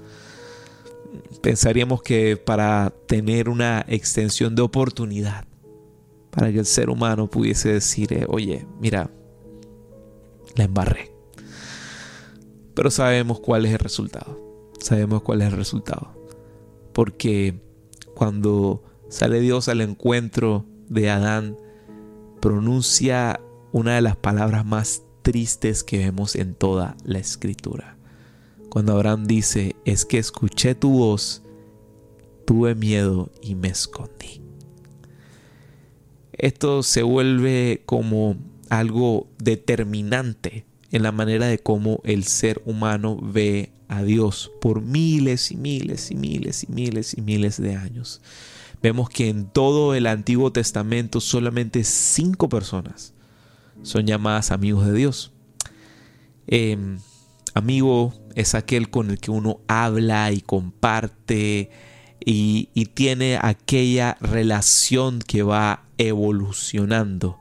Pensaríamos 1.43 2.03
que 2.03 2.37
para 2.37 2.93
tener 3.07 3.49
una 3.49 3.85
extensión 3.89 4.55
de 4.55 4.63
oportunidad, 4.63 5.45
para 6.31 6.53
que 6.53 6.61
el 6.61 6.67
ser 6.67 6.91
humano 6.91 7.29
pudiese 7.29 7.73
decir, 7.73 8.13
eh, 8.13 8.27
oye, 8.29 8.67
mira, 8.81 9.11
la 10.55 10.65
embarré. 10.65 11.11
Pero 12.75 12.91
sabemos 12.91 13.41
cuál 13.41 13.67
es 13.67 13.73
el 13.73 13.79
resultado. 13.81 14.39
Sabemos 14.79 15.23
cuál 15.23 15.43
es 15.43 15.49
el 15.49 15.57
resultado. 15.57 16.13
Porque 16.93 17.61
cuando 18.15 18.85
sale 19.09 19.41
Dios 19.41 19.69
al 19.69 19.81
encuentro 19.81 20.65
de 20.89 21.11
Adán, 21.11 21.57
pronuncia 22.41 23.41
una 23.73 23.95
de 23.95 24.03
las 24.03 24.17
palabras 24.17 24.65
más 24.65 25.03
tristes 25.23 25.85
que 25.85 25.99
vemos 25.99 26.37
en 26.37 26.55
toda 26.55 26.97
la 27.05 27.19
escritura. 27.19 27.97
Cuando 28.71 28.93
Abraham 28.93 29.27
dice, 29.27 29.77
es 29.85 30.05
que 30.05 30.19
escuché 30.19 30.75
tu 30.75 30.91
voz, 30.91 31.43
tuve 32.47 32.75
miedo 32.75 33.31
y 33.43 33.55
me 33.55 33.69
escondí. 33.69 34.43
Esto 36.33 36.83
se 36.83 37.03
vuelve 37.03 37.83
como 37.85 38.37
algo 38.71 39.29
determinante 39.39 40.67
en 40.91 41.03
la 41.03 41.13
manera 41.13 41.47
de 41.47 41.59
cómo 41.59 42.01
el 42.05 42.25
ser 42.25 42.63
humano 42.65 43.19
ve 43.21 43.73
a 43.89 44.03
Dios 44.03 44.51
por 44.61 44.81
miles 44.83 45.51
y 45.51 45.57
miles 45.57 46.11
y 46.11 46.15
miles 46.15 46.65
y 46.65 46.73
miles 46.73 47.15
y 47.17 47.23
miles 47.23 47.61
de 47.61 47.75
años. 47.75 48.21
Vemos 48.83 49.11
que 49.11 49.29
en 49.29 49.47
todo 49.47 49.95
el 49.95 50.07
Antiguo 50.07 50.53
Testamento 50.53 51.21
solamente 51.21 51.83
cinco 51.85 52.49
personas 52.49 53.15
son 53.83 54.07
llamadas 54.07 54.51
amigos 54.51 54.87
de 54.87 54.93
Dios. 54.93 55.33
Em, 56.47 56.99
amigo 57.55 58.15
es 58.35 58.55
aquel 58.55 58.91
con 58.91 59.11
el 59.11 59.19
que 59.19 59.31
uno 59.31 59.61
habla 59.69 60.33
y 60.33 60.41
comparte 60.41 61.71
y, 62.25 62.67
tiene 62.95 63.39
aquella 63.41 64.17
relación 64.21 65.21
que 65.21 65.43
va 65.43 65.85
evolucionando, 65.99 67.39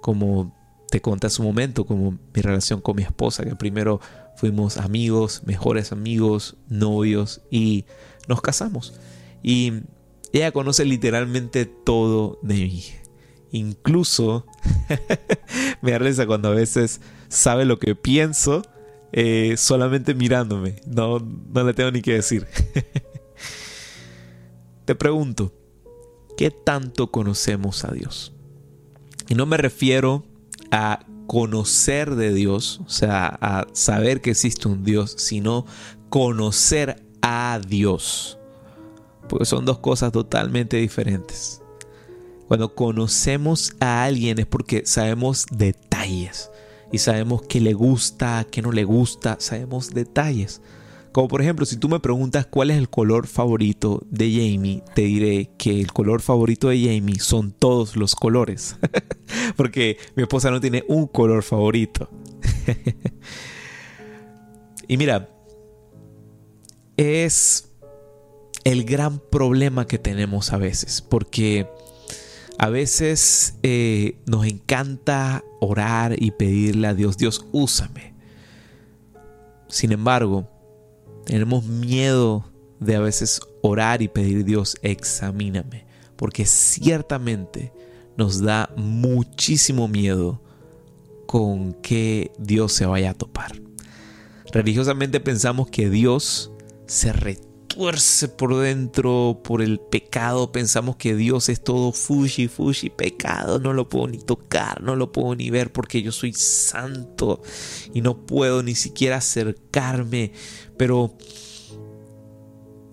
como 0.00 0.54
te 0.90 1.00
conté 1.00 1.26
hace 1.26 1.42
un 1.42 1.48
momento, 1.48 1.84
como 1.84 2.12
mi 2.12 2.42
relación 2.42 2.80
con 2.80 2.96
mi 2.96 3.02
esposa, 3.02 3.44
que 3.44 3.56
primero 3.56 4.00
fuimos 4.36 4.76
amigos, 4.78 5.42
mejores 5.46 5.92
amigos, 5.92 6.56
novios 6.68 7.42
y 7.50 7.84
nos 8.28 8.40
casamos. 8.40 8.94
Y 9.42 9.82
ella 10.32 10.52
conoce 10.52 10.84
literalmente 10.84 11.66
todo 11.66 12.38
de 12.42 12.54
mí. 12.54 12.84
Incluso 13.52 14.46
me 15.82 15.98
risa 15.98 16.26
cuando 16.26 16.48
a 16.48 16.54
veces 16.54 17.00
sabe 17.28 17.64
lo 17.64 17.78
que 17.78 17.94
pienso 17.94 18.62
eh, 19.12 19.56
solamente 19.56 20.14
mirándome. 20.14 20.76
No, 20.86 21.18
no 21.18 21.64
le 21.64 21.74
tengo 21.74 21.90
ni 21.90 22.02
que 22.02 22.14
decir. 22.14 22.46
Te 24.84 24.94
pregunto, 24.94 25.52
¿qué 26.36 26.50
tanto 26.50 27.10
conocemos 27.10 27.84
a 27.84 27.92
Dios? 27.92 28.32
Y 29.28 29.34
no 29.34 29.46
me 29.46 29.56
refiero 29.56 30.24
a 30.70 31.04
conocer 31.26 32.16
de 32.16 32.34
Dios, 32.34 32.80
o 32.84 32.88
sea, 32.88 33.38
a 33.40 33.66
saber 33.72 34.20
que 34.20 34.30
existe 34.30 34.66
un 34.66 34.82
Dios, 34.82 35.14
sino 35.16 35.64
conocer 36.08 37.04
a 37.22 37.60
Dios. 37.64 38.38
Porque 39.28 39.44
son 39.44 39.64
dos 39.64 39.78
cosas 39.78 40.10
totalmente 40.10 40.78
diferentes. 40.78 41.59
Cuando 42.50 42.74
conocemos 42.74 43.76
a 43.78 44.02
alguien 44.02 44.40
es 44.40 44.46
porque 44.46 44.82
sabemos 44.84 45.46
detalles 45.52 46.50
y 46.90 46.98
sabemos 46.98 47.42
qué 47.42 47.60
le 47.60 47.74
gusta, 47.74 48.44
qué 48.50 48.60
no 48.60 48.72
le 48.72 48.82
gusta, 48.82 49.36
sabemos 49.38 49.90
detalles. 49.90 50.60
Como 51.12 51.28
por 51.28 51.42
ejemplo, 51.42 51.64
si 51.64 51.76
tú 51.76 51.88
me 51.88 52.00
preguntas 52.00 52.46
cuál 52.46 52.72
es 52.72 52.78
el 52.78 52.90
color 52.90 53.28
favorito 53.28 54.02
de 54.10 54.32
Jamie, 54.32 54.82
te 54.96 55.02
diré 55.02 55.52
que 55.58 55.80
el 55.80 55.92
color 55.92 56.22
favorito 56.22 56.70
de 56.70 56.80
Jamie 56.80 57.20
son 57.20 57.52
todos 57.52 57.94
los 57.94 58.16
colores. 58.16 58.76
Porque 59.56 59.98
mi 60.16 60.24
esposa 60.24 60.50
no 60.50 60.60
tiene 60.60 60.82
un 60.88 61.06
color 61.06 61.44
favorito. 61.44 62.10
y 64.88 64.96
mira, 64.96 65.30
es 66.96 67.70
el 68.64 68.82
gran 68.82 69.20
problema 69.20 69.86
que 69.86 69.98
tenemos 69.98 70.52
a 70.52 70.56
veces. 70.56 71.00
Porque 71.00 71.68
a 72.60 72.68
veces 72.68 73.54
eh, 73.62 74.18
nos 74.26 74.44
encanta 74.44 75.42
orar 75.60 76.22
y 76.22 76.30
pedirle 76.30 76.88
a 76.88 76.94
Dios, 76.94 77.16
Dios, 77.16 77.46
úsame. 77.52 78.12
Sin 79.68 79.92
embargo, 79.92 80.46
tenemos 81.24 81.64
miedo 81.64 82.44
de 82.78 82.96
a 82.96 83.00
veces 83.00 83.40
orar 83.62 84.02
y 84.02 84.08
pedir 84.08 84.44
Dios, 84.44 84.76
examíname, 84.82 85.86
porque 86.16 86.44
ciertamente 86.44 87.72
nos 88.18 88.42
da 88.42 88.68
muchísimo 88.76 89.88
miedo 89.88 90.42
con 91.26 91.72
que 91.72 92.30
Dios 92.38 92.74
se 92.74 92.84
vaya 92.84 93.12
a 93.12 93.14
topar. 93.14 93.58
Religiosamente 94.52 95.18
pensamos 95.18 95.70
que 95.70 95.88
Dios 95.88 96.52
se 96.86 97.14
retuerce 97.70 98.28
por 98.28 98.56
dentro 98.56 99.40
por 99.44 99.62
el 99.62 99.78
pecado, 99.78 100.50
pensamos 100.50 100.96
que 100.96 101.14
Dios 101.14 101.48
es 101.48 101.62
todo 101.62 101.92
fushi, 101.92 102.48
fushi, 102.48 102.90
pecado, 102.90 103.58
no 103.58 103.72
lo 103.72 103.88
puedo 103.88 104.08
ni 104.08 104.18
tocar, 104.18 104.82
no 104.82 104.96
lo 104.96 105.12
puedo 105.12 105.34
ni 105.36 105.50
ver 105.50 105.72
porque 105.72 106.02
yo 106.02 106.10
soy 106.10 106.32
santo 106.32 107.42
y 107.94 108.00
no 108.00 108.26
puedo 108.26 108.62
ni 108.62 108.74
siquiera 108.74 109.16
acercarme, 109.16 110.32
pero 110.76 111.14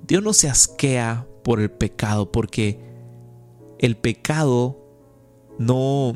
Dios 0.07 0.23
no 0.23 0.33
se 0.33 0.49
asquea 0.49 1.27
por 1.43 1.59
el 1.59 1.71
pecado 1.71 2.31
porque 2.31 2.79
el 3.79 3.97
pecado 3.97 4.77
no 5.57 6.15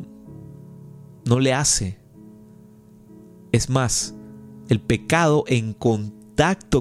no 1.26 1.40
le 1.40 1.54
hace. 1.54 2.00
Es 3.52 3.70
más, 3.70 4.16
el 4.70 4.82
pecado 4.82 5.44
en 5.48 5.74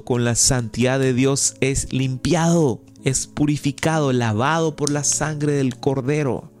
con 0.03 0.23
la 0.23 0.33
santidad 0.33 0.99
de 0.99 1.13
Dios 1.13 1.53
es 1.61 1.93
limpiado, 1.93 2.81
es 3.03 3.27
purificado, 3.27 4.11
lavado 4.11 4.75
por 4.75 4.89
la 4.89 5.03
sangre 5.03 5.53
del 5.53 5.77
cordero. 5.77 6.51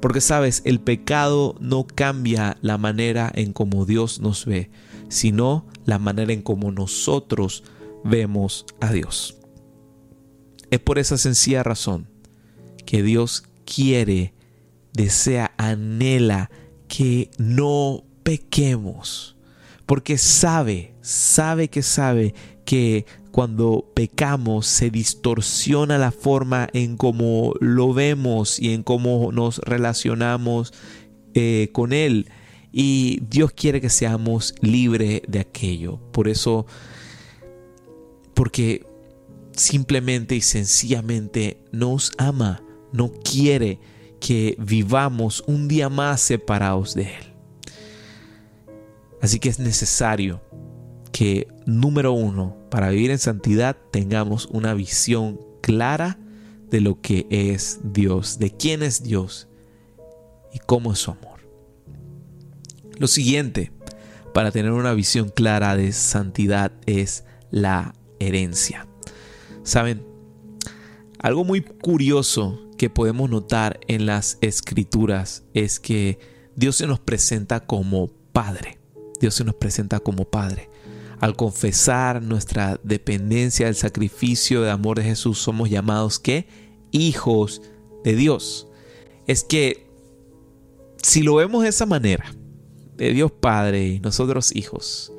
Porque 0.00 0.20
sabes, 0.20 0.62
el 0.64 0.78
pecado 0.78 1.56
no 1.58 1.84
cambia 1.84 2.58
la 2.60 2.78
manera 2.78 3.32
en 3.34 3.52
como 3.52 3.86
Dios 3.86 4.20
nos 4.20 4.44
ve, 4.44 4.70
sino 5.08 5.66
la 5.84 5.98
manera 5.98 6.32
en 6.32 6.42
como 6.42 6.70
nosotros 6.70 7.64
vemos 8.04 8.66
a 8.80 8.92
Dios. 8.92 9.36
Es 10.70 10.78
por 10.78 11.00
esa 11.00 11.18
sencilla 11.18 11.64
razón 11.64 12.06
que 12.84 13.02
Dios 13.02 13.42
quiere, 13.64 14.32
desea, 14.92 15.54
anhela 15.56 16.52
que 16.86 17.30
no 17.36 18.04
pequemos. 18.22 19.35
Porque 19.86 20.18
sabe, 20.18 20.94
sabe 21.00 21.68
que 21.68 21.82
sabe 21.82 22.34
que 22.64 23.06
cuando 23.30 23.92
pecamos 23.94 24.66
se 24.66 24.90
distorsiona 24.90 25.98
la 25.98 26.10
forma 26.10 26.68
en 26.72 26.96
cómo 26.96 27.54
lo 27.60 27.94
vemos 27.94 28.58
y 28.58 28.72
en 28.72 28.82
cómo 28.82 29.30
nos 29.30 29.58
relacionamos 29.58 30.72
eh, 31.34 31.68
con 31.72 31.92
Él. 31.92 32.30
Y 32.72 33.20
Dios 33.28 33.52
quiere 33.52 33.80
que 33.80 33.90
seamos 33.90 34.54
libres 34.60 35.22
de 35.28 35.40
aquello. 35.40 35.98
Por 36.12 36.28
eso, 36.28 36.66
porque 38.34 38.86
simplemente 39.52 40.34
y 40.34 40.40
sencillamente 40.40 41.58
nos 41.72 42.12
ama, 42.18 42.62
no 42.92 43.12
quiere 43.12 43.78
que 44.18 44.56
vivamos 44.58 45.44
un 45.46 45.68
día 45.68 45.88
más 45.88 46.20
separados 46.20 46.94
de 46.94 47.02
Él. 47.02 47.35
Así 49.20 49.38
que 49.38 49.48
es 49.48 49.58
necesario 49.58 50.40
que, 51.12 51.48
número 51.64 52.12
uno, 52.12 52.56
para 52.70 52.90
vivir 52.90 53.10
en 53.10 53.18
santidad 53.18 53.76
tengamos 53.90 54.46
una 54.46 54.74
visión 54.74 55.40
clara 55.62 56.18
de 56.70 56.80
lo 56.80 57.00
que 57.00 57.26
es 57.30 57.80
Dios, 57.82 58.38
de 58.38 58.50
quién 58.50 58.82
es 58.82 59.02
Dios 59.02 59.48
y 60.52 60.58
cómo 60.58 60.92
es 60.92 60.98
su 60.98 61.10
amor. 61.10 61.40
Lo 62.98 63.08
siguiente, 63.08 63.72
para 64.34 64.50
tener 64.50 64.72
una 64.72 64.92
visión 64.92 65.28
clara 65.28 65.76
de 65.76 65.92
santidad 65.92 66.72
es 66.86 67.24
la 67.50 67.94
herencia. 68.18 68.86
Saben, 69.62 70.04
algo 71.18 71.44
muy 71.44 71.62
curioso 71.62 72.60
que 72.76 72.90
podemos 72.90 73.30
notar 73.30 73.80
en 73.88 74.06
las 74.06 74.38
escrituras 74.40 75.44
es 75.54 75.80
que 75.80 76.18
Dios 76.54 76.76
se 76.76 76.86
nos 76.86 77.00
presenta 77.00 77.60
como 77.60 78.08
Padre. 78.32 78.75
Dios 79.20 79.34
se 79.34 79.44
nos 79.44 79.54
presenta 79.54 80.00
como 80.00 80.24
Padre. 80.24 80.70
Al 81.20 81.34
confesar 81.34 82.22
nuestra 82.22 82.78
dependencia 82.82 83.66
del 83.66 83.74
sacrificio 83.74 84.62
de 84.62 84.70
amor 84.70 84.98
de 84.98 85.04
Jesús, 85.04 85.38
somos 85.38 85.70
llamados 85.70 86.18
que 86.18 86.46
hijos 86.90 87.62
de 88.04 88.14
Dios. 88.14 88.68
Es 89.26 89.42
que 89.42 89.86
si 91.02 91.22
lo 91.22 91.36
vemos 91.36 91.62
de 91.62 91.70
esa 91.70 91.86
manera, 91.86 92.34
de 92.96 93.12
Dios 93.12 93.32
Padre 93.32 93.86
y 93.86 94.00
nosotros 94.00 94.54
hijos, 94.54 95.12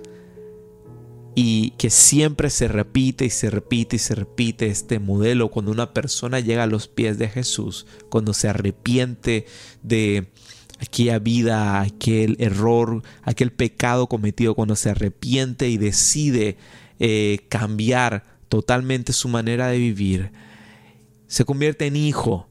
y 1.40 1.70
que 1.78 1.92
siempre 1.92 2.50
se 2.50 2.68
repite 2.68 3.26
y 3.26 3.30
se 3.30 3.52
repite 3.52 3.98
y 3.98 4.00
se 4.00 4.16
repite 4.16 4.68
este 4.68 4.98
modelo 4.98 5.52
cuando 5.52 5.72
una 5.72 5.94
persona 5.94 6.40
llega 6.40 6.64
a 6.64 6.68
los 6.68 6.88
pies 6.88 7.20
de 7.20 7.30
Jesús, 7.30 7.86
cuando 8.10 8.34
se 8.34 8.50
arrepiente 8.50 9.46
de 9.84 10.32
aquella 10.80 11.20
vida, 11.20 11.82
aquel 11.82 12.36
error, 12.40 13.04
aquel 13.24 13.52
pecado 13.52 14.08
cometido, 14.08 14.56
cuando 14.56 14.76
se 14.76 14.90
arrepiente 14.90 15.70
y 15.70 15.78
decide 15.78 16.58
eh, 17.00 17.40
cambiar 17.50 18.26
totalmente 18.50 19.14
su 19.14 19.28
manera 19.28 19.68
de 19.68 19.78
vivir, 19.78 20.32
se 21.28 21.46
convierte 21.46 21.88
en 21.88 21.96
hijo, 21.96 22.48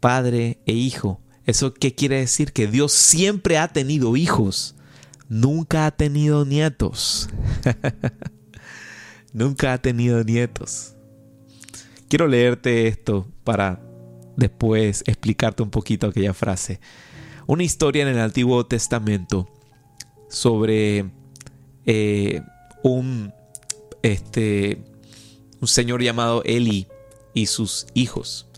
padre 0.00 0.58
e 0.66 0.72
hijo. 0.72 1.20
¿Eso 1.46 1.72
qué 1.74 1.94
quiere 1.94 2.20
decir? 2.20 2.52
Que 2.52 2.66
Dios 2.66 2.92
siempre 2.92 3.58
ha 3.58 3.68
tenido 3.68 4.16
hijos 4.16 4.74
nunca 5.28 5.86
ha 5.86 5.90
tenido 5.90 6.44
nietos. 6.44 7.28
nunca 9.32 9.74
ha 9.74 9.78
tenido 9.78 10.24
nietos. 10.24 10.94
Quiero 12.08 12.26
leerte 12.26 12.88
esto 12.88 13.26
para 13.44 13.80
después 14.36 15.02
explicarte 15.06 15.62
un 15.62 15.70
poquito 15.70 16.06
aquella 16.06 16.34
frase. 16.34 16.80
Una 17.48 17.64
historia 17.64 18.02
en 18.02 18.08
el 18.08 18.18
Antiguo 18.18 18.66
Testamento 18.66 19.48
sobre 20.28 21.10
eh, 21.86 22.42
un, 22.82 23.32
este, 24.02 24.84
un 25.58 25.66
señor 25.66 26.02
llamado 26.02 26.42
Eli 26.44 26.88
y 27.32 27.46
sus 27.46 27.86
hijos. 27.94 28.48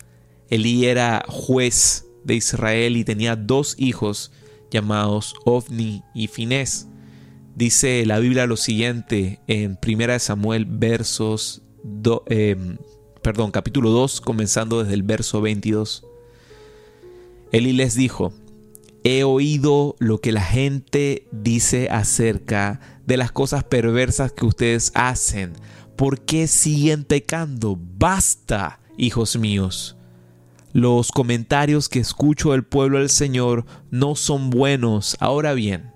Eli 0.49 0.87
era 0.87 1.23
juez 1.29 2.05
de 2.25 2.35
Israel 2.35 2.97
y 2.97 3.05
tenía 3.05 3.37
dos 3.37 3.75
hijos 3.77 4.33
llamados 4.71 5.35
Ovni 5.45 6.03
y 6.13 6.27
Finés. 6.27 6.89
Dice 7.55 8.05
la 8.05 8.19
Biblia 8.19 8.45
lo 8.45 8.57
siguiente 8.57 9.39
en 9.47 9.79
1 9.81 10.19
Samuel 10.19 10.65
versos 10.65 11.61
em, 12.25 12.77
perdón, 13.21 13.51
capítulo 13.51 13.91
2, 13.91 14.19
comenzando 14.19 14.83
desde 14.83 14.95
el 14.95 15.03
verso 15.03 15.39
22. 15.39 16.05
Eli 17.53 17.71
les 17.71 17.95
dijo, 17.95 18.33
he 19.03 19.23
oído 19.23 19.95
lo 19.99 20.19
que 20.19 20.31
la 20.31 20.41
gente 20.41 21.27
dice 21.31 21.89
acerca 21.89 22.79
de 23.05 23.17
las 23.17 23.31
cosas 23.31 23.63
perversas 23.63 24.31
que 24.31 24.45
ustedes 24.45 24.91
hacen. 24.93 25.53
¿Por 25.95 26.21
qué 26.21 26.47
siguen 26.47 27.03
pecando? 27.03 27.77
Basta, 27.97 28.79
hijos 28.97 29.37
míos. 29.37 29.97
Los 30.73 31.11
comentarios 31.11 31.89
que 31.89 31.99
escucho 31.99 32.51
del 32.51 32.63
pueblo 32.63 32.99
del 32.99 33.09
Señor 33.09 33.65
no 33.89 34.15
son 34.15 34.49
buenos. 34.49 35.17
Ahora 35.19 35.53
bien, 35.53 35.91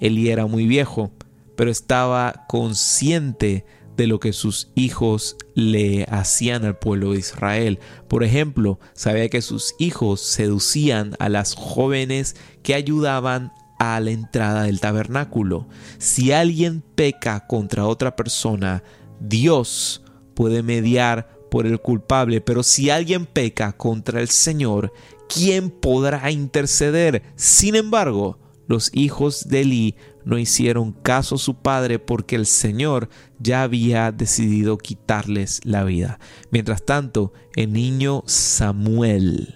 Eli 0.00 0.30
era 0.30 0.46
muy 0.46 0.66
viejo, 0.66 1.10
pero 1.56 1.70
estaba 1.70 2.46
consciente 2.48 3.66
de 3.98 4.06
lo 4.06 4.20
que 4.20 4.32
sus 4.32 4.70
hijos 4.76 5.36
le 5.54 6.04
hacían 6.04 6.64
al 6.64 6.78
pueblo 6.78 7.12
de 7.12 7.18
Israel. 7.18 7.80
Por 8.06 8.22
ejemplo, 8.22 8.78
sabía 8.94 9.28
que 9.28 9.42
sus 9.42 9.74
hijos 9.78 10.20
seducían 10.20 11.16
a 11.18 11.28
las 11.28 11.54
jóvenes 11.56 12.36
que 12.62 12.74
ayudaban 12.74 13.52
a 13.80 13.98
la 13.98 14.12
entrada 14.12 14.62
del 14.62 14.80
tabernáculo. 14.80 15.68
Si 15.98 16.30
alguien 16.30 16.82
peca 16.94 17.46
contra 17.48 17.86
otra 17.86 18.14
persona, 18.14 18.84
Dios 19.20 20.02
puede 20.34 20.62
mediar 20.62 21.36
por 21.50 21.66
el 21.66 21.80
culpable, 21.80 22.40
pero 22.40 22.62
si 22.62 22.90
alguien 22.90 23.26
peca 23.26 23.72
contra 23.72 24.20
el 24.20 24.28
Señor, 24.28 24.92
¿quién 25.28 25.70
podrá 25.70 26.30
interceder? 26.30 27.24
Sin 27.34 27.74
embargo, 27.74 28.38
los 28.68 28.90
hijos 28.94 29.48
de 29.48 29.62
Eli 29.62 29.96
no 30.24 30.38
hicieron 30.38 30.92
caso 30.92 31.36
a 31.36 31.38
su 31.38 31.56
padre 31.56 31.98
porque 31.98 32.36
el 32.36 32.46
Señor 32.46 33.08
ya 33.38 33.62
había 33.62 34.12
decidido 34.12 34.78
quitarles 34.78 35.60
la 35.64 35.84
vida. 35.84 36.18
Mientras 36.50 36.84
tanto, 36.84 37.32
el 37.56 37.72
niño 37.72 38.22
Samuel 38.26 39.54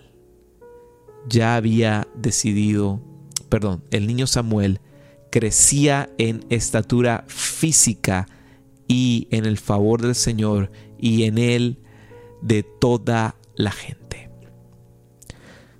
ya 1.29 1.57
había 1.57 2.09
decidido, 2.15 3.01
perdón, 3.49 3.85
el 3.91 4.07
niño 4.07 4.27
Samuel 4.27 4.81
crecía 5.31 6.11
en 6.19 6.45
estatura 6.51 7.25
física 7.29 8.27
y 8.89 9.29
en 9.31 9.47
el 9.47 9.59
favor 9.59 10.03
del 10.03 10.15
Señor 10.15 10.71
y 10.99 11.25
en 11.25 11.39
él 11.39 11.79
de 12.43 12.63
toda 12.63 13.37
la 13.55 13.71
gente. 13.73 14.31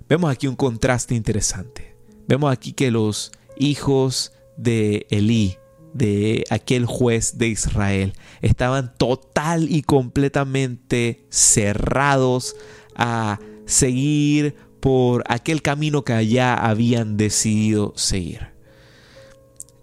Vemos 0.09 0.31
aquí 0.31 0.47
un 0.47 0.55
contraste 0.55 1.15
interesante. 1.15 1.95
Vemos 2.27 2.51
aquí 2.51 2.73
que 2.73 2.91
los 2.91 3.31
hijos 3.57 4.32
de 4.57 5.07
Elí, 5.09 5.57
de 5.93 6.43
aquel 6.49 6.85
juez 6.85 7.37
de 7.37 7.47
Israel, 7.47 8.13
estaban 8.41 8.93
total 8.97 9.71
y 9.71 9.83
completamente 9.83 11.25
cerrados 11.29 12.55
a 12.95 13.39
seguir 13.65 14.55
por 14.79 15.23
aquel 15.27 15.61
camino 15.61 16.03
que 16.03 16.13
allá 16.13 16.55
habían 16.55 17.15
decidido 17.15 17.93
seguir. 17.95 18.53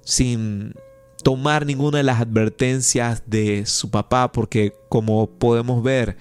Sin 0.03 0.75
tomar 1.23 1.65
ninguna 1.65 1.99
de 1.99 2.05
las 2.05 2.21
advertencias 2.21 3.23
de 3.27 3.65
su 3.67 3.91
papá, 3.91 4.33
porque 4.33 4.75
como 4.89 5.31
podemos 5.31 5.83
ver, 5.83 6.17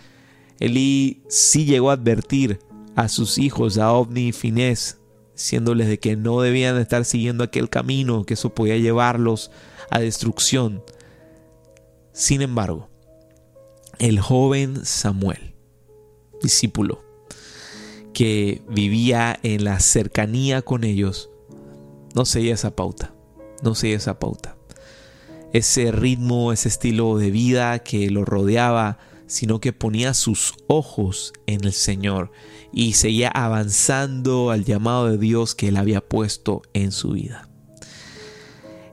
Elí 0.59 1.23
sí 1.29 1.65
llegó 1.65 1.89
a 1.89 1.93
advertir 1.93 2.59
a 2.95 3.07
sus 3.07 3.37
hijos, 3.37 3.77
a 3.77 3.91
Ovni 3.91 4.27
y 4.27 4.31
Finés, 4.31 4.98
diciéndoles 5.39 5.87
de 5.87 5.99
que 5.99 6.17
no 6.17 6.41
debían 6.41 6.77
estar 6.77 7.05
siguiendo 7.05 7.45
aquel 7.45 7.69
camino, 7.69 8.25
que 8.25 8.33
eso 8.33 8.53
podía 8.53 8.75
llevarlos 8.75 9.51
a 9.89 9.99
destrucción. 9.99 10.83
Sin 12.11 12.41
embargo, 12.41 12.89
el 13.99 14.19
joven 14.19 14.85
Samuel, 14.85 15.55
discípulo, 16.43 17.05
que 18.11 18.61
vivía 18.67 19.39
en 19.41 19.63
la 19.63 19.79
cercanía 19.79 20.61
con 20.61 20.83
ellos, 20.83 21.29
no 22.13 22.25
seguía 22.25 22.55
esa 22.55 22.75
pauta, 22.75 23.13
no 23.63 23.75
seguía 23.75 23.95
esa 23.95 24.19
pauta. 24.19 24.57
Ese 25.53 25.93
ritmo, 25.93 26.51
ese 26.51 26.67
estilo 26.67 27.17
de 27.17 27.31
vida 27.31 27.79
que 27.79 28.09
lo 28.09 28.25
rodeaba, 28.25 28.97
sino 29.29 29.61
que 29.61 29.73
ponía 29.73 30.15
sus 30.15 30.55
ojos 30.67 31.33
en 31.45 31.63
el 31.63 31.71
Señor 31.71 32.31
y 32.73 32.93
seguía 32.93 33.29
avanzando 33.29 34.49
al 34.49 34.65
llamado 34.65 35.07
de 35.07 35.19
Dios 35.19 35.53
que 35.53 35.67
él 35.67 35.77
había 35.77 36.01
puesto 36.01 36.63
en 36.73 36.91
su 36.91 37.11
vida. 37.11 37.47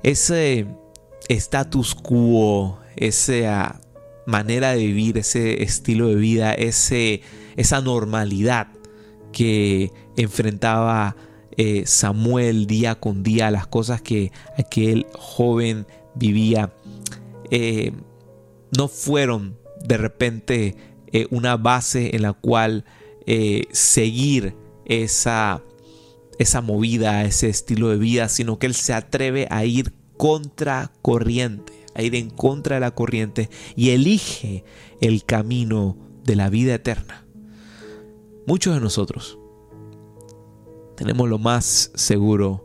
Ese 0.02 0.66
status 1.30 1.94
quo, 1.94 2.78
esa 2.96 3.80
manera 4.26 4.72
de 4.72 4.86
vivir, 4.86 5.16
ese 5.16 5.62
estilo 5.62 6.08
de 6.08 6.16
vida, 6.16 6.52
ese, 6.52 7.22
esa 7.56 7.80
normalidad 7.80 8.68
que 9.32 9.90
enfrentaba 10.18 11.16
eh, 11.56 11.84
Samuel 11.86 12.66
día 12.66 12.96
con 12.96 13.22
día, 13.22 13.50
las 13.50 13.66
cosas 13.66 14.02
que 14.02 14.32
aquel 14.58 15.06
joven 15.14 15.86
vivía, 16.14 16.74
eh, 17.50 17.92
no 18.76 18.88
fueron 18.88 19.56
de 19.86 19.96
repente 19.96 20.76
eh, 21.12 21.26
una 21.30 21.56
base 21.56 22.14
en 22.16 22.22
la 22.22 22.32
cual 22.32 22.84
eh, 23.26 23.64
seguir 23.72 24.54
esa, 24.84 25.62
esa 26.38 26.60
movida, 26.60 27.24
ese 27.24 27.48
estilo 27.48 27.88
de 27.88 27.98
vida, 27.98 28.28
sino 28.28 28.58
que 28.58 28.66
él 28.66 28.74
se 28.74 28.92
atreve 28.92 29.46
a 29.50 29.64
ir 29.64 29.92
contra 30.16 30.92
corriente, 31.02 31.72
a 31.94 32.02
ir 32.02 32.14
en 32.14 32.30
contra 32.30 32.76
de 32.76 32.80
la 32.80 32.94
corriente 32.94 33.50
y 33.74 33.90
elige 33.90 34.64
el 35.00 35.24
camino 35.24 35.96
de 36.24 36.36
la 36.36 36.50
vida 36.50 36.74
eterna. 36.74 37.26
Muchos 38.46 38.74
de 38.74 38.80
nosotros 38.80 39.38
tenemos 40.96 41.28
lo 41.28 41.38
más 41.38 41.90
seguro, 41.94 42.64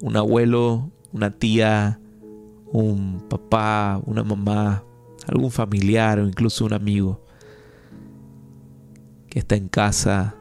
un 0.00 0.16
abuelo, 0.16 0.90
una 1.12 1.38
tía, 1.38 2.00
un 2.72 3.26
papá, 3.28 4.00
una 4.04 4.24
mamá, 4.24 4.84
algún 5.30 5.50
familiar 5.50 6.18
o 6.18 6.26
incluso 6.26 6.64
un 6.64 6.72
amigo 6.72 7.24
que 9.28 9.38
está 9.38 9.54
en 9.54 9.68
casa 9.68 10.34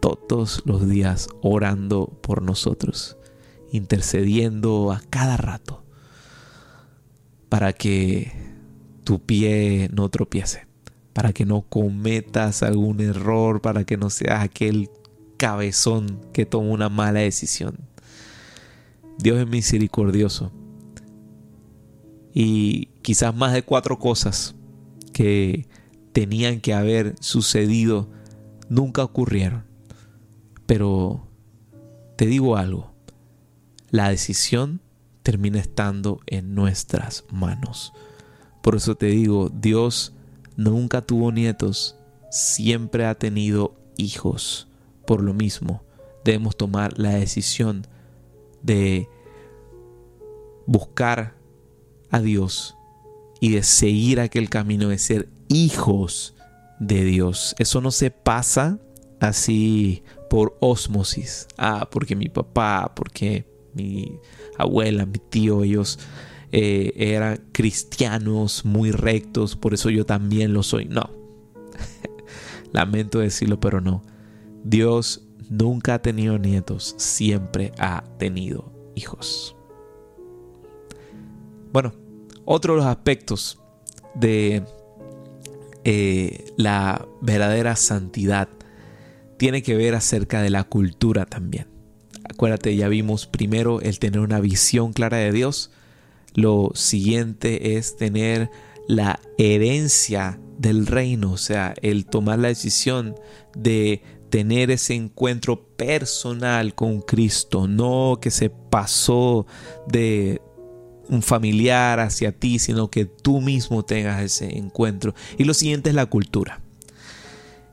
todos 0.00 0.62
los 0.66 0.88
días 0.88 1.28
orando 1.42 2.06
por 2.22 2.42
nosotros, 2.42 3.16
intercediendo 3.70 4.92
a 4.92 5.00
cada 5.10 5.36
rato 5.36 5.84
para 7.48 7.72
que 7.72 8.32
tu 9.04 9.20
pie 9.20 9.88
no 9.92 10.08
tropiece, 10.08 10.66
para 11.12 11.32
que 11.32 11.44
no 11.44 11.62
cometas 11.62 12.64
algún 12.64 13.00
error, 13.00 13.60
para 13.60 13.84
que 13.84 13.96
no 13.96 14.10
seas 14.10 14.42
aquel 14.42 14.90
cabezón 15.36 16.20
que 16.32 16.46
toma 16.46 16.70
una 16.70 16.88
mala 16.88 17.20
decisión. 17.20 17.78
Dios 19.18 19.38
es 19.38 19.46
misericordioso. 19.46 20.52
Y 22.38 22.88
quizás 23.00 23.34
más 23.34 23.54
de 23.54 23.62
cuatro 23.62 23.98
cosas 23.98 24.54
que 25.14 25.66
tenían 26.12 26.60
que 26.60 26.74
haber 26.74 27.14
sucedido 27.18 28.10
nunca 28.68 29.02
ocurrieron. 29.02 29.64
Pero 30.66 31.26
te 32.16 32.26
digo 32.26 32.58
algo, 32.58 32.92
la 33.88 34.10
decisión 34.10 34.82
termina 35.22 35.60
estando 35.60 36.20
en 36.26 36.54
nuestras 36.54 37.24
manos. 37.32 37.94
Por 38.60 38.76
eso 38.76 38.96
te 38.96 39.06
digo, 39.06 39.48
Dios 39.48 40.12
nunca 40.56 41.00
tuvo 41.00 41.32
nietos, 41.32 41.96
siempre 42.30 43.06
ha 43.06 43.14
tenido 43.14 43.74
hijos. 43.96 44.68
Por 45.06 45.22
lo 45.22 45.32
mismo, 45.32 45.84
debemos 46.22 46.54
tomar 46.54 46.98
la 46.98 47.14
decisión 47.14 47.86
de 48.60 49.08
buscar 50.66 51.45
a 52.16 52.22
Dios 52.22 52.76
y 53.40 53.50
de 53.50 53.62
seguir 53.62 54.20
aquel 54.20 54.48
camino 54.48 54.88
de 54.88 54.98
ser 54.98 55.28
hijos 55.48 56.34
de 56.80 57.04
Dios. 57.04 57.54
Eso 57.58 57.80
no 57.80 57.90
se 57.90 58.10
pasa 58.10 58.78
así 59.20 60.02
por 60.28 60.56
osmosis. 60.60 61.46
Ah, 61.56 61.88
porque 61.90 62.16
mi 62.16 62.28
papá, 62.28 62.92
porque 62.94 63.46
mi 63.74 64.18
abuela, 64.58 65.06
mi 65.06 65.18
tío, 65.18 65.62
ellos 65.62 65.98
eh, 66.52 66.92
eran 66.96 67.44
cristianos 67.52 68.64
muy 68.64 68.90
rectos, 68.90 69.56
por 69.56 69.74
eso 69.74 69.90
yo 69.90 70.06
también 70.06 70.52
lo 70.52 70.62
soy. 70.62 70.86
No. 70.86 71.10
Lamento 72.72 73.18
decirlo, 73.18 73.60
pero 73.60 73.80
no. 73.80 74.02
Dios 74.64 75.22
nunca 75.48 75.94
ha 75.94 76.02
tenido 76.02 76.38
nietos, 76.38 76.94
siempre 76.98 77.72
ha 77.78 78.04
tenido 78.18 78.72
hijos. 78.94 79.56
Bueno, 81.72 81.92
otro 82.46 82.74
de 82.74 82.78
los 82.78 82.86
aspectos 82.86 83.60
de 84.14 84.64
eh, 85.84 86.52
la 86.56 87.06
verdadera 87.20 87.76
santidad 87.76 88.48
tiene 89.36 89.62
que 89.62 89.76
ver 89.76 89.94
acerca 89.94 90.40
de 90.40 90.50
la 90.50 90.64
cultura 90.64 91.26
también. 91.26 91.68
Acuérdate, 92.28 92.74
ya 92.74 92.88
vimos 92.88 93.26
primero 93.26 93.80
el 93.80 93.98
tener 93.98 94.20
una 94.20 94.40
visión 94.40 94.92
clara 94.92 95.18
de 95.18 95.32
Dios. 95.32 95.70
Lo 96.34 96.70
siguiente 96.74 97.76
es 97.76 97.96
tener 97.96 98.50
la 98.88 99.20
herencia 99.38 100.40
del 100.58 100.86
reino, 100.86 101.32
o 101.32 101.36
sea, 101.36 101.74
el 101.82 102.06
tomar 102.06 102.38
la 102.38 102.48
decisión 102.48 103.14
de 103.54 104.02
tener 104.30 104.70
ese 104.70 104.94
encuentro 104.94 105.68
personal 105.76 106.74
con 106.74 107.00
Cristo, 107.00 107.68
no 107.68 108.18
que 108.20 108.30
se 108.30 108.50
pasó 108.50 109.46
de 109.86 110.40
un 111.08 111.22
familiar 111.22 112.00
hacia 112.00 112.32
ti, 112.32 112.58
sino 112.58 112.90
que 112.90 113.04
tú 113.04 113.40
mismo 113.40 113.84
tengas 113.84 114.22
ese 114.22 114.56
encuentro. 114.56 115.14
Y 115.38 115.44
lo 115.44 115.54
siguiente 115.54 115.90
es 115.90 115.96
la 115.96 116.06
cultura. 116.06 116.60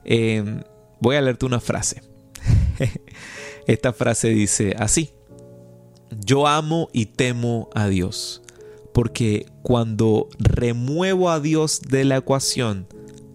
Em, 0.06 0.62
voy 1.00 1.16
a 1.16 1.22
leerte 1.22 1.46
una 1.46 1.60
frase. 1.60 2.02
Esta 3.68 3.94
frase 3.94 4.30
dice 4.30 4.76
así, 4.78 5.12
yo 6.26 6.48
amo 6.48 6.90
y 6.94 7.08
temo 7.08 7.70
a 7.74 7.88
Dios, 7.88 8.42
porque 8.94 9.46
cuando 9.62 10.30
remuevo 10.38 11.30
a 11.30 11.40
Dios 11.40 11.82
de 11.82 12.04
la 12.06 12.18
ecuación, 12.18 12.88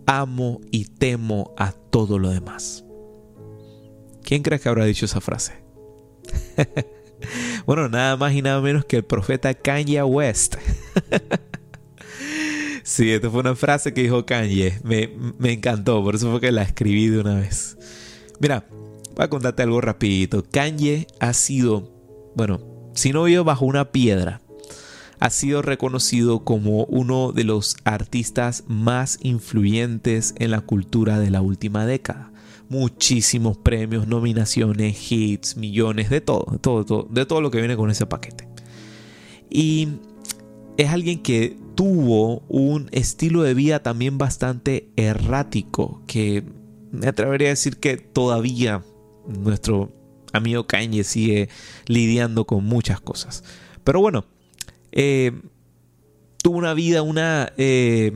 amo 0.07 0.61
y 0.71 0.85
temo 0.85 1.55
a 1.57 1.73
todo 1.73 2.19
lo 2.19 2.31
demás. 2.31 2.85
¿Quién 4.23 4.43
crees 4.43 4.61
que 4.61 4.69
habrá 4.69 4.85
dicho 4.85 5.07
esa 5.07 5.21
frase? 5.21 5.55
bueno, 7.67 7.89
nada 7.89 8.17
más 8.17 8.33
y 8.35 8.43
nada 8.43 8.61
menos 8.61 8.85
que 8.85 8.97
el 8.97 9.05
profeta 9.05 9.55
Kanye 9.55 10.03
West. 10.03 10.57
sí, 12.83 13.11
esta 13.11 13.31
fue 13.31 13.41
una 13.41 13.55
frase 13.55 13.93
que 13.93 14.03
dijo 14.03 14.25
Kanye. 14.27 14.79
Me, 14.85 15.11
me, 15.39 15.53
encantó, 15.53 16.03
por 16.03 16.15
eso 16.15 16.31
fue 16.31 16.41
que 16.41 16.53
la 16.53 16.63
escribí 16.63 17.09
de 17.09 17.21
una 17.21 17.37
vez. 17.37 17.77
Mira, 18.41 18.67
voy 19.15 19.25
a 19.25 19.29
contarte 19.29 19.63
algo 19.63 19.81
rapidito. 19.81 20.45
Kanye 20.51 21.07
ha 21.21 21.33
sido, 21.33 21.93
bueno, 22.35 22.61
si 22.95 23.13
no 23.13 23.25
vive 23.25 23.43
bajo 23.43 23.65
una 23.65 23.91
piedra, 23.93 24.41
ha 25.21 25.31
sido 25.31 25.63
reconocido 25.63 26.45
como 26.45 26.85
uno 26.85 27.33
de 27.33 27.43
los 27.45 27.77
artistas 27.85 28.65
más 28.69 29.19
influyentes 29.23 30.35
en 30.39 30.53
la 30.53 30.61
cultura 30.61 31.19
de 31.19 31.31
la 31.31 31.41
última 31.41 31.87
década 31.87 32.31
muchísimos 32.69 33.57
premios, 33.57 34.07
nominaciones, 34.07 35.11
hits, 35.11 35.57
millones, 35.57 36.11
de 36.11 36.21
todo, 36.21 36.47
de 36.53 36.59
todo, 36.59 37.09
de 37.11 37.27
todo 37.27 37.41
lo 37.41 37.51
que 37.51 37.59
viene 37.59 37.77
con 37.77 37.91
ese 37.91 38.07
paquete. 38.07 38.49
Y 39.51 39.89
es 40.77 40.91
alguien 40.91 41.23
que 41.23 41.57
tuvo 41.75 42.41
un 42.49 42.89
estilo 42.93 43.43
de 43.43 43.55
vida 43.55 43.83
también 43.83 44.19
bastante 44.19 44.91
errático, 44.97 46.03
que 46.07 46.45
me 46.93 47.09
atrevería 47.09 47.49
a 47.49 47.51
decir 47.51 47.79
que 47.79 47.97
todavía 47.97 48.83
nuestro 49.27 49.93
amigo 50.33 50.67
Kanye 50.67 51.05
sigue 51.05 51.49
lidiando 51.87 52.47
con 52.47 52.65
muchas 52.65 53.01
cosas. 53.01 53.45
Pero 53.85 54.01
bueno, 54.01 54.25
eh, 54.93 55.33
tuvo 56.43 56.59
una 56.59 56.75
vida, 56.75 57.03
una... 57.03 57.53
Eh, 57.57 58.13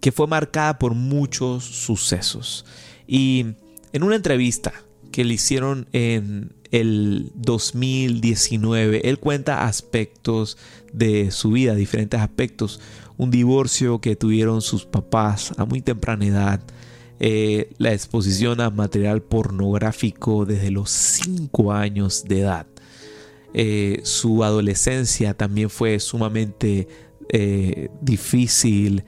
que 0.00 0.10
fue 0.10 0.26
marcada 0.26 0.80
por 0.80 0.94
muchos 0.94 1.62
sucesos. 1.64 2.66
Y 3.12 3.44
en 3.92 4.04
una 4.04 4.16
entrevista 4.16 4.72
que 5.10 5.22
le 5.22 5.34
hicieron 5.34 5.86
en 5.92 6.54
el 6.70 7.30
2019, 7.34 9.06
él 9.06 9.18
cuenta 9.18 9.66
aspectos 9.66 10.56
de 10.94 11.30
su 11.30 11.50
vida, 11.50 11.74
diferentes 11.74 12.18
aspectos. 12.18 12.80
Un 13.18 13.30
divorcio 13.30 14.00
que 14.00 14.16
tuvieron 14.16 14.62
sus 14.62 14.86
papás 14.86 15.52
a 15.58 15.66
muy 15.66 15.82
temprana 15.82 16.24
edad. 16.24 16.60
Eh, 17.20 17.74
la 17.76 17.92
exposición 17.92 18.62
a 18.62 18.70
material 18.70 19.20
pornográfico 19.20 20.46
desde 20.46 20.70
los 20.70 20.90
5 20.90 21.70
años 21.70 22.24
de 22.24 22.40
edad. 22.40 22.66
Eh, 23.52 24.00
su 24.04 24.42
adolescencia 24.42 25.34
también 25.34 25.68
fue 25.68 26.00
sumamente 26.00 26.88
eh, 27.28 27.90
difícil. 28.00 29.04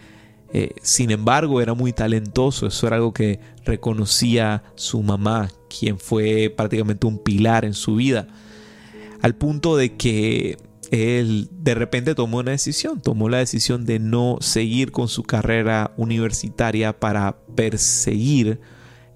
Eh, 0.56 0.70
sin 0.82 1.10
embargo, 1.10 1.60
era 1.60 1.74
muy 1.74 1.92
talentoso, 1.92 2.68
eso 2.68 2.86
era 2.86 2.94
algo 2.94 3.12
que 3.12 3.40
reconocía 3.64 4.62
su 4.76 5.02
mamá, 5.02 5.50
quien 5.68 5.98
fue 5.98 6.48
prácticamente 6.56 7.08
un 7.08 7.18
pilar 7.18 7.64
en 7.64 7.74
su 7.74 7.96
vida, 7.96 8.28
al 9.20 9.34
punto 9.34 9.76
de 9.76 9.96
que 9.96 10.56
él 10.92 11.48
de 11.50 11.74
repente 11.74 12.14
tomó 12.14 12.38
una 12.38 12.52
decisión, 12.52 13.00
tomó 13.00 13.28
la 13.28 13.38
decisión 13.38 13.84
de 13.84 13.98
no 13.98 14.38
seguir 14.40 14.92
con 14.92 15.08
su 15.08 15.24
carrera 15.24 15.92
universitaria 15.96 17.00
para 17.00 17.36
perseguir 17.56 18.60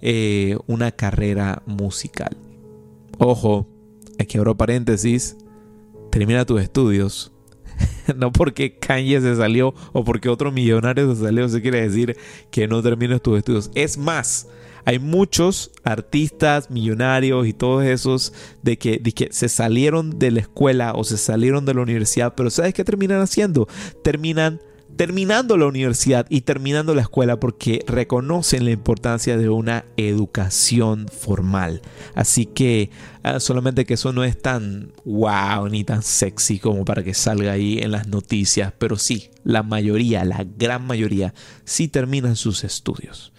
eh, 0.01 0.57
una 0.67 0.91
carrera 0.91 1.63
musical. 1.67 2.37
Ojo, 3.19 3.69
aquí 4.19 4.39
abro 4.39 4.57
paréntesis, 4.57 5.37
termina 6.11 6.45
tus 6.45 6.61
estudios, 6.61 7.31
no 8.17 8.33
porque 8.33 8.79
Kanye 8.79 9.21
se 9.21 9.37
salió 9.37 9.75
o 9.93 10.05
porque 10.05 10.29
otro 10.29 10.53
millonario 10.53 11.15
se 11.15 11.23
salió, 11.23 11.49
se 11.49 11.63
quiere 11.63 11.83
decir 11.83 12.17
que 12.51 12.69
no 12.69 12.83
termines 12.83 13.23
tus 13.23 13.39
estudios. 13.39 13.71
Es 13.75 13.99
más, 13.99 14.49
hay 14.85 14.99
muchos 14.99 15.71
artistas 15.85 16.71
millonarios 16.71 17.47
y 17.47 17.53
todos 17.53 17.85
esos 17.85 18.33
de 18.63 18.79
que, 18.79 18.99
de 18.99 19.13
que, 19.13 19.29
se 19.33 19.49
salieron 19.49 20.19
de 20.19 20.31
la 20.31 20.41
escuela 20.41 20.93
o 20.95 21.05
se 21.05 21.19
salieron 21.19 21.67
de 21.67 21.75
la 21.75 21.83
universidad, 21.83 22.35
pero 22.35 22.51
¿sabes 22.51 22.75
qué 22.75 22.85
terminan 22.85 23.21
haciendo? 23.21 23.69
Terminan 24.03 24.61
terminando 24.97 25.57
la 25.57 25.67
universidad 25.67 26.27
y 26.29 26.41
terminando 26.41 26.95
la 26.95 27.03
escuela 27.03 27.39
porque 27.39 27.85
reconocen 27.87 28.65
la 28.65 28.71
importancia 28.71 29.37
de 29.37 29.49
una 29.49 29.85
educación 29.97 31.07
formal. 31.09 31.83
Así 32.15 32.47
que 32.47 32.91
ah, 33.23 33.41
solamente 33.41 33.85
que 33.85 33.95
eso 33.95 34.13
no 34.13 34.25
es 34.25 34.41
tan 34.41 34.93
wow 35.05 35.69
ni 35.69 35.85
tan 35.85 36.03
sexy 36.03 36.59
como 36.59 36.85
para 36.85 37.05
que 37.05 37.15
salga 37.15 37.53
ahí 37.53 37.79
en 37.79 37.93
las 37.93 38.09
noticias, 38.09 38.73
pero 38.79 38.97
sí, 38.97 39.31
la 39.45 39.63
mayoría, 39.63 40.25
la 40.25 40.45
gran 40.57 40.87
mayoría, 40.87 41.35
sí 41.65 41.89
terminan 41.89 42.37
sus 42.37 42.65
estudios. 42.65 43.33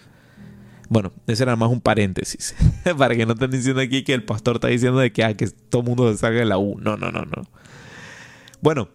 Bueno, 0.88 1.12
ese 1.28 1.44
era 1.44 1.54
más 1.54 1.70
un 1.70 1.80
paréntesis. 1.80 2.54
para 2.98 3.14
que 3.14 3.24
no 3.24 3.34
estén 3.34 3.50
diciendo 3.50 3.80
aquí 3.80 4.02
que 4.02 4.12
el 4.12 4.24
pastor 4.24 4.56
está 4.56 4.68
diciendo 4.68 4.98
de 4.98 5.12
que, 5.12 5.22
ah, 5.22 5.34
que 5.34 5.46
todo 5.46 5.82
el 5.82 5.88
mundo 5.88 6.16
salga 6.16 6.40
de 6.40 6.46
la 6.46 6.58
U. 6.58 6.78
No, 6.80 6.96
no, 6.96 7.12
no, 7.12 7.22
no. 7.22 7.48
Bueno, 8.60 8.88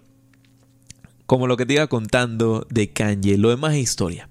como 1.25 1.47
lo 1.47 1.57
que 1.57 1.65
te 1.65 1.73
iba 1.73 1.87
contando 1.87 2.67
de 2.69 2.91
Kanye, 2.91 3.37
lo 3.37 3.49
demás 3.49 3.73
es 3.73 3.79
historia. 3.79 4.29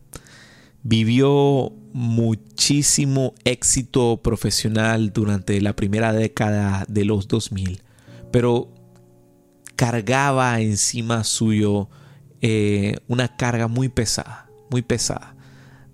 Vivió 0.83 1.73
muchísimo 1.93 3.35
éxito 3.45 4.21
profesional 4.23 5.13
durante 5.13 5.61
la 5.61 5.75
primera 5.75 6.13
década 6.13 6.85
de 6.89 7.05
los 7.05 7.29
2000, 7.29 7.83
pero 8.31 8.69
cargaba 9.77 10.61
encima 10.61 11.25
suyo 11.25 11.89
eh, 12.41 12.97
una 13.09 13.37
carga 13.37 13.69
muy 13.69 13.89
pesada, 13.89 14.51
muy 14.71 14.83
pesada, 14.83 15.35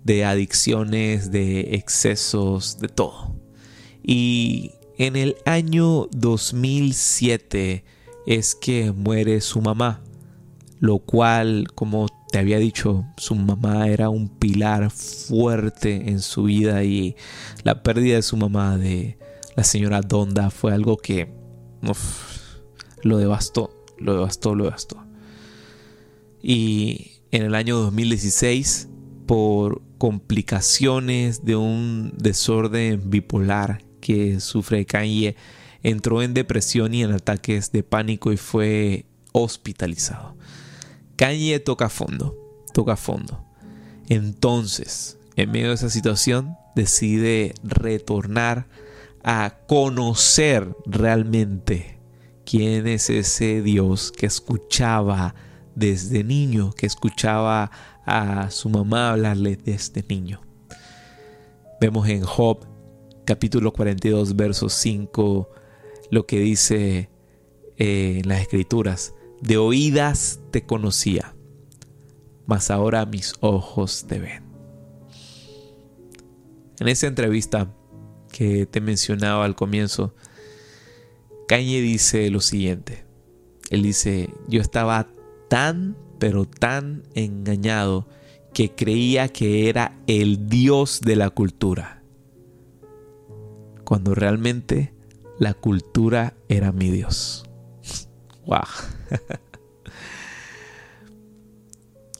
de 0.03 0.25
adicciones, 0.25 1.31
de 1.31 1.75
excesos, 1.75 2.79
de 2.79 2.87
todo. 2.87 3.35
Y 4.03 4.71
en 4.97 5.15
el 5.15 5.37
año 5.45 6.07
2007 6.11 7.85
es 8.27 8.55
que 8.55 8.91
muere 8.91 9.41
su 9.41 9.61
mamá, 9.61 10.01
lo 10.81 10.97
cual, 10.97 11.67
como 11.75 12.07
te 12.31 12.39
había 12.39 12.57
dicho, 12.57 13.05
su 13.15 13.35
mamá 13.35 13.87
era 13.87 14.09
un 14.09 14.27
pilar 14.27 14.89
fuerte 14.89 16.09
en 16.09 16.19
su 16.21 16.43
vida 16.45 16.83
y 16.83 17.15
la 17.63 17.83
pérdida 17.83 18.15
de 18.15 18.23
su 18.23 18.35
mamá, 18.35 18.79
de 18.79 19.19
la 19.55 19.63
señora 19.63 20.01
Donda, 20.01 20.49
fue 20.49 20.73
algo 20.73 20.97
que 20.97 21.31
lo 23.03 23.17
devastó, 23.19 23.85
lo 23.99 24.15
devastó, 24.15 24.55
lo 24.55 24.63
devastó. 24.63 25.05
Y 26.41 27.21
en 27.29 27.43
el 27.43 27.53
año 27.53 27.77
2016, 27.77 28.89
por 29.27 29.83
complicaciones 29.99 31.45
de 31.45 31.57
un 31.57 32.11
desorden 32.17 33.07
bipolar 33.11 33.83
que 33.99 34.39
sufre 34.39 34.87
Kanye, 34.87 35.35
entró 35.83 36.23
en 36.23 36.33
depresión 36.33 36.95
y 36.95 37.03
en 37.03 37.11
ataques 37.11 37.71
de 37.71 37.83
pánico 37.83 38.33
y 38.33 38.37
fue 38.37 39.05
hospitalizado. 39.31 40.35
Kanye 41.21 41.59
toca 41.59 41.87
fondo, 41.87 42.35
toca 42.73 42.95
fondo. 42.95 43.45
Entonces, 44.09 45.19
en 45.35 45.51
medio 45.51 45.67
de 45.67 45.75
esa 45.75 45.91
situación, 45.91 46.57
decide 46.75 47.53
retornar 47.61 48.67
a 49.23 49.59
conocer 49.67 50.75
realmente 50.87 51.99
quién 52.43 52.87
es 52.87 53.11
ese 53.11 53.61
Dios 53.61 54.11
que 54.11 54.25
escuchaba 54.25 55.35
desde 55.75 56.23
niño, 56.23 56.73
que 56.73 56.87
escuchaba 56.87 57.69
a 58.03 58.49
su 58.49 58.69
mamá 58.69 59.11
hablarle 59.11 59.57
desde 59.57 60.03
niño. 60.09 60.41
Vemos 61.79 62.09
en 62.09 62.23
Job 62.23 62.65
capítulo 63.25 63.71
42, 63.73 64.35
verso 64.35 64.69
5, 64.69 65.49
lo 66.09 66.25
que 66.25 66.39
dice 66.39 67.11
eh, 67.77 68.21
en 68.23 68.27
las 68.27 68.41
escrituras, 68.41 69.13
de 69.41 69.57
oídas 69.57 70.39
te 70.51 70.65
conocía, 70.65 71.35
mas 72.45 72.71
ahora 72.71 73.05
mis 73.05 73.33
ojos 73.41 74.05
te 74.07 74.19
ven. 74.19 74.43
En 76.79 76.87
esa 76.87 77.07
entrevista 77.07 77.71
que 78.31 78.65
te 78.65 78.81
mencionaba 78.81 79.45
al 79.45 79.55
comienzo, 79.55 80.15
Kanye 81.47 81.81
dice 81.81 82.29
lo 82.29 82.39
siguiente. 82.39 83.05
Él 83.69 83.83
dice, 83.83 84.33
yo 84.47 84.61
estaba 84.61 85.07
tan, 85.47 85.97
pero 86.19 86.45
tan 86.45 87.03
engañado 87.13 88.07
que 88.53 88.71
creía 88.71 89.29
que 89.29 89.69
era 89.69 89.97
el 90.07 90.49
Dios 90.49 91.01
de 91.01 91.15
la 91.15 91.29
cultura, 91.29 92.03
cuando 93.85 94.13
realmente 94.13 94.93
la 95.39 95.53
cultura 95.53 96.33
era 96.49 96.71
mi 96.71 96.89
Dios. 96.89 97.45
¡Wow! 98.45 99.00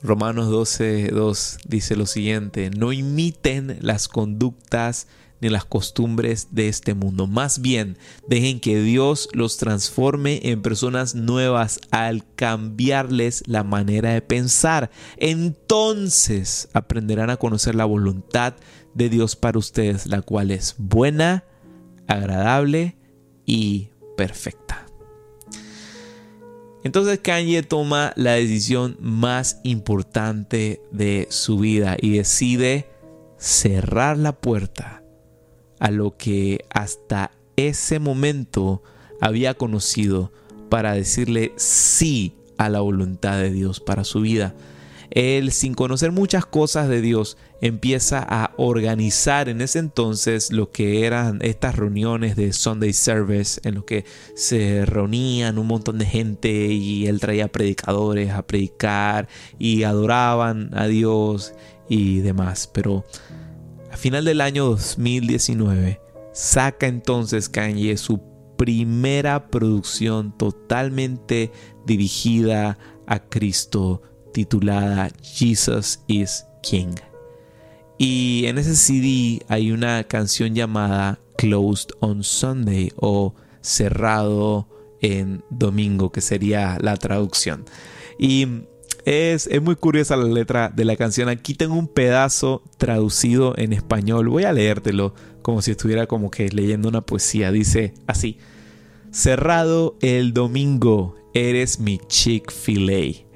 Romanos 0.04 0.50
12, 0.50 1.10
2 1.10 1.60
dice 1.68 1.96
lo 1.96 2.08
siguiente, 2.08 2.72
no 2.72 2.92
imiten 2.92 3.78
las 3.82 4.08
conductas 4.08 5.08
ni 5.42 5.50
las 5.50 5.66
costumbres 5.66 6.50
de 6.52 6.68
este 6.68 6.94
mundo. 6.94 7.28
Más 7.28 7.62
bien, 7.62 7.98
dejen 8.28 8.60
que 8.60 8.82
Dios 8.82 9.28
los 9.34 9.58
transforme 9.58 10.40
en 10.44 10.62
personas 10.62 11.16
nuevas 11.16 11.82
al 11.90 12.24
cambiarles 12.36 13.44
la 13.48 13.64
manera 13.64 14.14
de 14.14 14.22
pensar. 14.22 14.92
Entonces 15.18 16.70
aprenderán 16.74 17.32
a 17.32 17.38
conocer 17.38 17.76
la 17.76 17.86
voluntad 17.86 18.56
de 18.94 19.10
Dios 19.10 19.36
para 19.36 19.60
ustedes, 19.60 20.06
la 20.08 20.22
cual 20.22 20.52
es 20.52 20.76
buena, 20.78 21.44
agradable 22.08 22.98
y 23.46 23.90
perfecta. 24.16 24.91
Entonces 26.84 27.20
Kanye 27.20 27.62
toma 27.64 28.14
la 28.16 28.34
decisión 28.34 28.98
más 29.00 29.60
importante 29.64 30.82
de 30.92 31.28
su 31.30 31.60
vida 31.60 31.96
y 32.00 32.18
decide 32.18 32.88
cerrar 33.38 34.18
la 34.18 34.34
puerta 34.34 35.04
a 35.80 35.92
lo 35.92 36.18
que 36.18 36.66
hasta 36.70 37.32
ese 37.56 38.00
momento 38.00 38.82
había 39.20 39.54
conocido 39.54 40.32
para 40.70 40.94
decirle 40.94 41.54
sí 41.58 42.34
a 42.58 42.70
la 42.70 42.82
voluntad 42.82 43.38
de 43.38 43.52
Dios 43.52 43.80
para 43.80 44.04
su 44.04 44.22
vida. 44.22 44.56
Él, 45.12 45.52
sin 45.52 45.74
conocer 45.74 46.12
muchas 46.14 46.46
cosas 46.46 46.88
de 46.88 47.02
Dios, 47.02 47.38
empieza 47.62 48.26
a 48.28 48.54
organizar 48.58 49.50
en 49.50 49.60
ese 49.60 49.80
entonces 49.80 50.52
lo 50.52 50.72
que 50.72 51.06
eran 51.06 51.40
estas 51.42 51.76
reuniones 51.76 52.38
de 52.38 52.54
Sunday 52.54 52.94
Service, 52.94 53.60
en 53.66 53.76
lo 53.76 53.86
que 53.86 54.06
se 54.36 54.86
reunían 54.86 55.60
un 55.60 55.68
montón 55.68 55.98
de 55.98 56.06
gente 56.06 56.50
y 56.50 57.08
él 57.08 57.20
traía 57.20 57.52
predicadores 57.52 58.32
a 58.32 58.48
predicar 58.48 59.28
y 59.60 59.84
adoraban 59.84 60.72
a 60.74 60.88
Dios 60.88 61.54
y 61.90 62.20
demás. 62.20 62.70
Pero 62.74 63.04
a 63.92 63.98
final 63.98 64.24
del 64.24 64.40
año 64.40 64.66
2019, 64.66 66.00
saca 66.32 66.88
entonces 66.88 67.50
Kanye 67.50 67.98
su 67.98 68.22
primera 68.58 69.50
producción 69.50 70.38
totalmente 70.38 71.52
dirigida 71.86 72.78
a 73.08 73.20
Cristo 73.20 74.04
titulada 74.32 75.12
Jesus 75.22 76.04
is 76.08 76.46
King. 76.62 76.96
Y 77.98 78.46
en 78.48 78.58
ese 78.58 78.76
CD 78.76 79.46
hay 79.48 79.72
una 79.72 80.04
canción 80.06 80.56
llamada 80.56 81.20
Closed 81.38 81.90
on 82.00 82.24
Sunday 82.24 82.92
o 82.96 83.36
cerrado 83.62 84.68
en 85.02 85.44
domingo, 85.50 86.12
que 86.12 86.22
sería 86.22 86.78
la 86.82 86.98
traducción. 86.98 87.66
Y 88.18 88.48
es, 89.06 89.50
muy 89.62 89.76
curiosa 89.76 90.16
la 90.16 90.26
letra 90.26 90.70
de 90.70 90.86
la 90.86 90.96
canción. 90.96 91.30
Aquí 91.30 91.54
tengo 91.54 91.76
un 91.76 91.88
pedazo 91.88 92.64
traducido 92.78 93.56
en 93.58 93.74
español. 93.74 94.30
Voy 94.30 94.44
a 94.44 94.54
leértelo 94.54 95.14
como 95.42 95.62
si 95.62 95.72
estuviera 95.72 96.08
como 96.08 96.30
que 96.30 96.50
leyendo 96.50 96.90
una 96.90 97.02
poesía. 97.02 97.52
Dice 97.52 97.94
así. 98.08 98.38
Cerrado 99.12 99.98
el 100.02 100.34
domingo, 100.34 101.16
eres 101.34 101.80
mi 101.80 102.00
Chick-fil-A. 102.08 103.31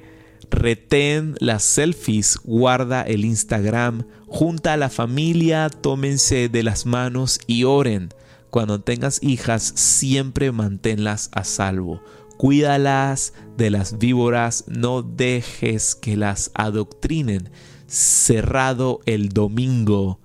Retén 0.50 1.34
las 1.40 1.62
selfies, 1.62 2.38
guarda 2.42 3.02
el 3.02 3.24
Instagram, 3.24 4.06
junta 4.26 4.72
a 4.72 4.76
la 4.76 4.88
familia, 4.88 5.68
tómense 5.68 6.48
de 6.48 6.62
las 6.62 6.86
manos 6.86 7.40
y 7.46 7.64
oren. 7.64 8.10
Cuando 8.50 8.80
tengas 8.80 9.22
hijas, 9.22 9.72
siempre 9.76 10.52
manténlas 10.52 11.30
a 11.32 11.44
salvo 11.44 12.00
Cuídalas 12.36 13.32
de 13.56 13.70
las 13.70 13.98
víboras, 13.98 14.64
no 14.68 15.02
dejes 15.02 15.94
que 15.94 16.16
las 16.16 16.50
adoctrinen. 16.54 17.48
Cerrado 17.86 19.00
el 19.06 19.30
domingo, 19.30 20.20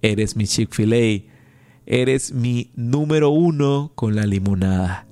eres 0.00 0.36
mi 0.36 0.46
Chick-fil-A, 0.46 1.30
eres 1.84 2.32
mi 2.32 2.70
número 2.76 3.30
uno 3.30 3.92
con 3.94 4.16
la 4.16 4.24
limonada. 4.24 5.09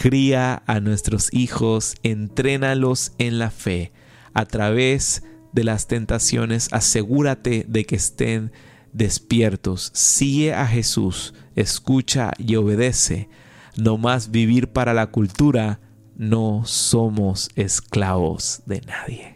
Cría 0.00 0.62
a 0.66 0.80
nuestros 0.80 1.28
hijos, 1.30 1.94
entrénalos 2.02 3.12
en 3.18 3.38
la 3.38 3.50
fe. 3.50 3.92
A 4.32 4.46
través 4.46 5.24
de 5.52 5.62
las 5.62 5.88
tentaciones, 5.88 6.70
asegúrate 6.72 7.66
de 7.68 7.84
que 7.84 7.96
estén 7.96 8.50
despiertos. 8.94 9.90
Sigue 9.92 10.54
a 10.54 10.66
Jesús, 10.66 11.34
escucha 11.54 12.32
y 12.38 12.56
obedece 12.56 13.28
no 13.76 13.98
más 13.98 14.30
vivir 14.30 14.72
para 14.72 14.94
la 14.94 15.08
cultura, 15.08 15.80
no 16.16 16.64
somos 16.64 17.50
esclavos 17.54 18.62
de 18.64 18.80
nadie. 18.80 19.34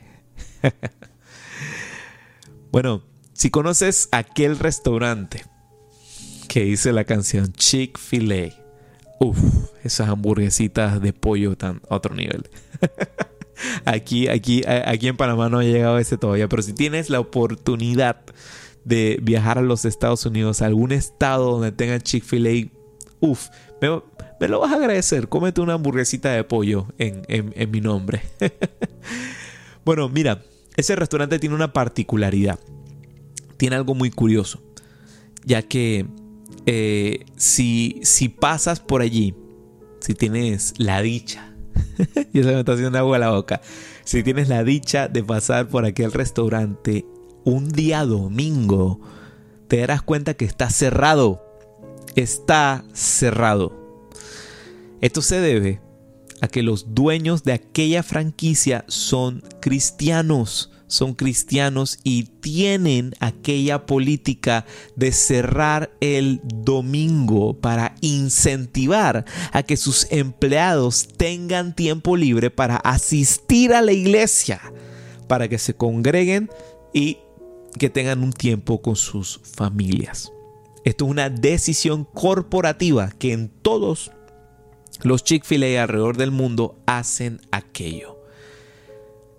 bueno, 2.73 3.03
si 3.35 3.51
conoces 3.51 4.09
aquel 4.13 4.59
restaurante 4.59 5.45
que 6.49 6.65
dice 6.65 6.91
la 6.95 7.05
canción 7.05 7.53
Chick-fil-A, 7.53 8.64
uff, 9.21 9.39
esas 9.83 10.09
hamburguesitas 10.09 11.01
de 11.01 11.13
pollo 11.13 11.57
tan 11.57 11.81
a 11.89 11.97
otro 11.97 12.15
nivel. 12.15 12.49
aquí, 13.85 14.29
aquí, 14.29 14.63
aquí 14.67 15.09
en 15.09 15.17
Panamá 15.17 15.49
no 15.49 15.59
ha 15.59 15.65
llegado 15.65 15.99
ese 15.99 16.17
todavía, 16.17 16.49
pero 16.49 16.63
si 16.63 16.73
tienes 16.73 17.11
la 17.11 17.21
oportunidad 17.21 18.21
de 18.85 19.19
viajar 19.23 19.59
a 19.59 19.63
los 19.63 19.85
Estados 19.85 20.27
Unidos, 20.27 20.63
a 20.63 20.67
algún 20.67 20.93
estado 20.93 21.53
donde 21.53 21.73
tenga 21.73 21.99
Chick-fil-A, 21.99 22.69
uff, 23.21 23.49
me, 23.81 24.49
lo 24.49 24.61
vas 24.61 24.73
a 24.73 24.77
agradecer. 24.77 25.29
Cómete 25.29 25.61
una 25.61 25.75
hamburguesita 25.75 26.33
de 26.33 26.45
pollo 26.45 26.87
en, 26.99 27.71
mi 27.71 27.81
nombre. 27.81 28.23
bueno, 29.85 30.09
mira, 30.09 30.43
ese 30.77 30.97
restaurante 30.97 31.39
tiene 31.39 31.55
una 31.55 31.73
particularidad. 31.73 32.59
Tiene 33.57 33.77
algo 33.77 33.95
muy 33.95 34.11
curioso. 34.11 34.61
Ya 35.45 35.63
que 35.63 36.07
eh, 36.67 37.27
si, 37.37 38.01
si 38.03 38.29
pasas 38.29 38.81
por 38.81 39.03
allí, 39.03 39.35
si 40.01 40.15
tienes 40.15 40.75
la 40.79 41.03
dicha 41.03 41.55
y 42.33 42.43
se 42.43 42.53
me 42.53 42.61
está 42.61 42.73
haciendo 42.73 42.99
agua 42.99 43.17
a 43.17 43.21
la 43.21 43.31
boca. 43.31 43.61
Si 44.05 44.23
tienes 44.23 44.49
la 44.49 44.65
dicha 44.65 45.09
de 45.09 45.23
pasar 45.25 45.69
por 45.69 45.85
aquel 45.85 46.13
restaurante 46.13 47.07
un 47.45 47.71
día 47.71 48.05
domingo, 48.05 49.01
te 49.69 49.79
darás 49.79 50.03
cuenta 50.03 50.35
que 50.35 50.45
está 50.45 50.71
cerrado. 50.71 51.43
Está 52.15 52.85
cerrado. 52.93 54.09
Esto 55.01 55.23
se 55.23 55.41
debe 55.41 55.81
a 56.41 56.49
que 56.49 56.63
los 56.63 56.95
dueños 56.95 57.43
de 57.45 57.53
aquella 57.53 58.03
franquicia 58.03 58.85
son 58.89 59.43
cristianos 59.61 60.71
son 60.87 61.15
cristianos 61.15 61.99
y 62.05 62.25
tienen 62.25 63.15
aquella 63.21 63.87
política 63.87 64.67
de 64.97 65.13
cerrar 65.13 65.91
el 66.01 66.41
domingo 66.45 67.59
para 67.61 67.95
incentivar 68.01 69.25
a 69.53 69.63
que 69.63 69.77
sus 69.77 70.07
empleados 70.11 71.09
tengan 71.17 71.75
tiempo 71.75 72.17
libre 72.17 72.51
para 72.51 72.77
asistir 72.77 73.73
a 73.73 73.83
la 73.83 73.93
iglesia, 73.93 74.61
para 75.27 75.49
que 75.49 75.59
se 75.59 75.75
congreguen 75.75 76.51
y 76.93 77.19
que 77.79 77.91
tengan 77.91 78.23
un 78.23 78.33
tiempo 78.33 78.81
con 78.83 78.97
sus 78.97 79.41
familias. 79.43 80.33
Esto 80.85 81.07
es 81.07 81.11
una 81.11 81.31
decisión 81.31 82.05
corporativa 82.05 83.11
que 83.19 83.33
en 83.33 83.49
todos 83.49 84.13
los 85.03 85.25
Chick-fil-A 85.25 85.83
alrededor 85.83 86.17
del 86.17 86.31
mundo 86.31 86.79
hacen 86.87 87.41
aquello. 87.51 88.14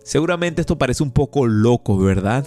Seguramente 0.06 0.62
esto 0.62 0.78
parece 0.78 1.02
un 1.02 1.10
poco 1.10 1.48
loco, 1.48 1.98
¿verdad? 1.98 2.46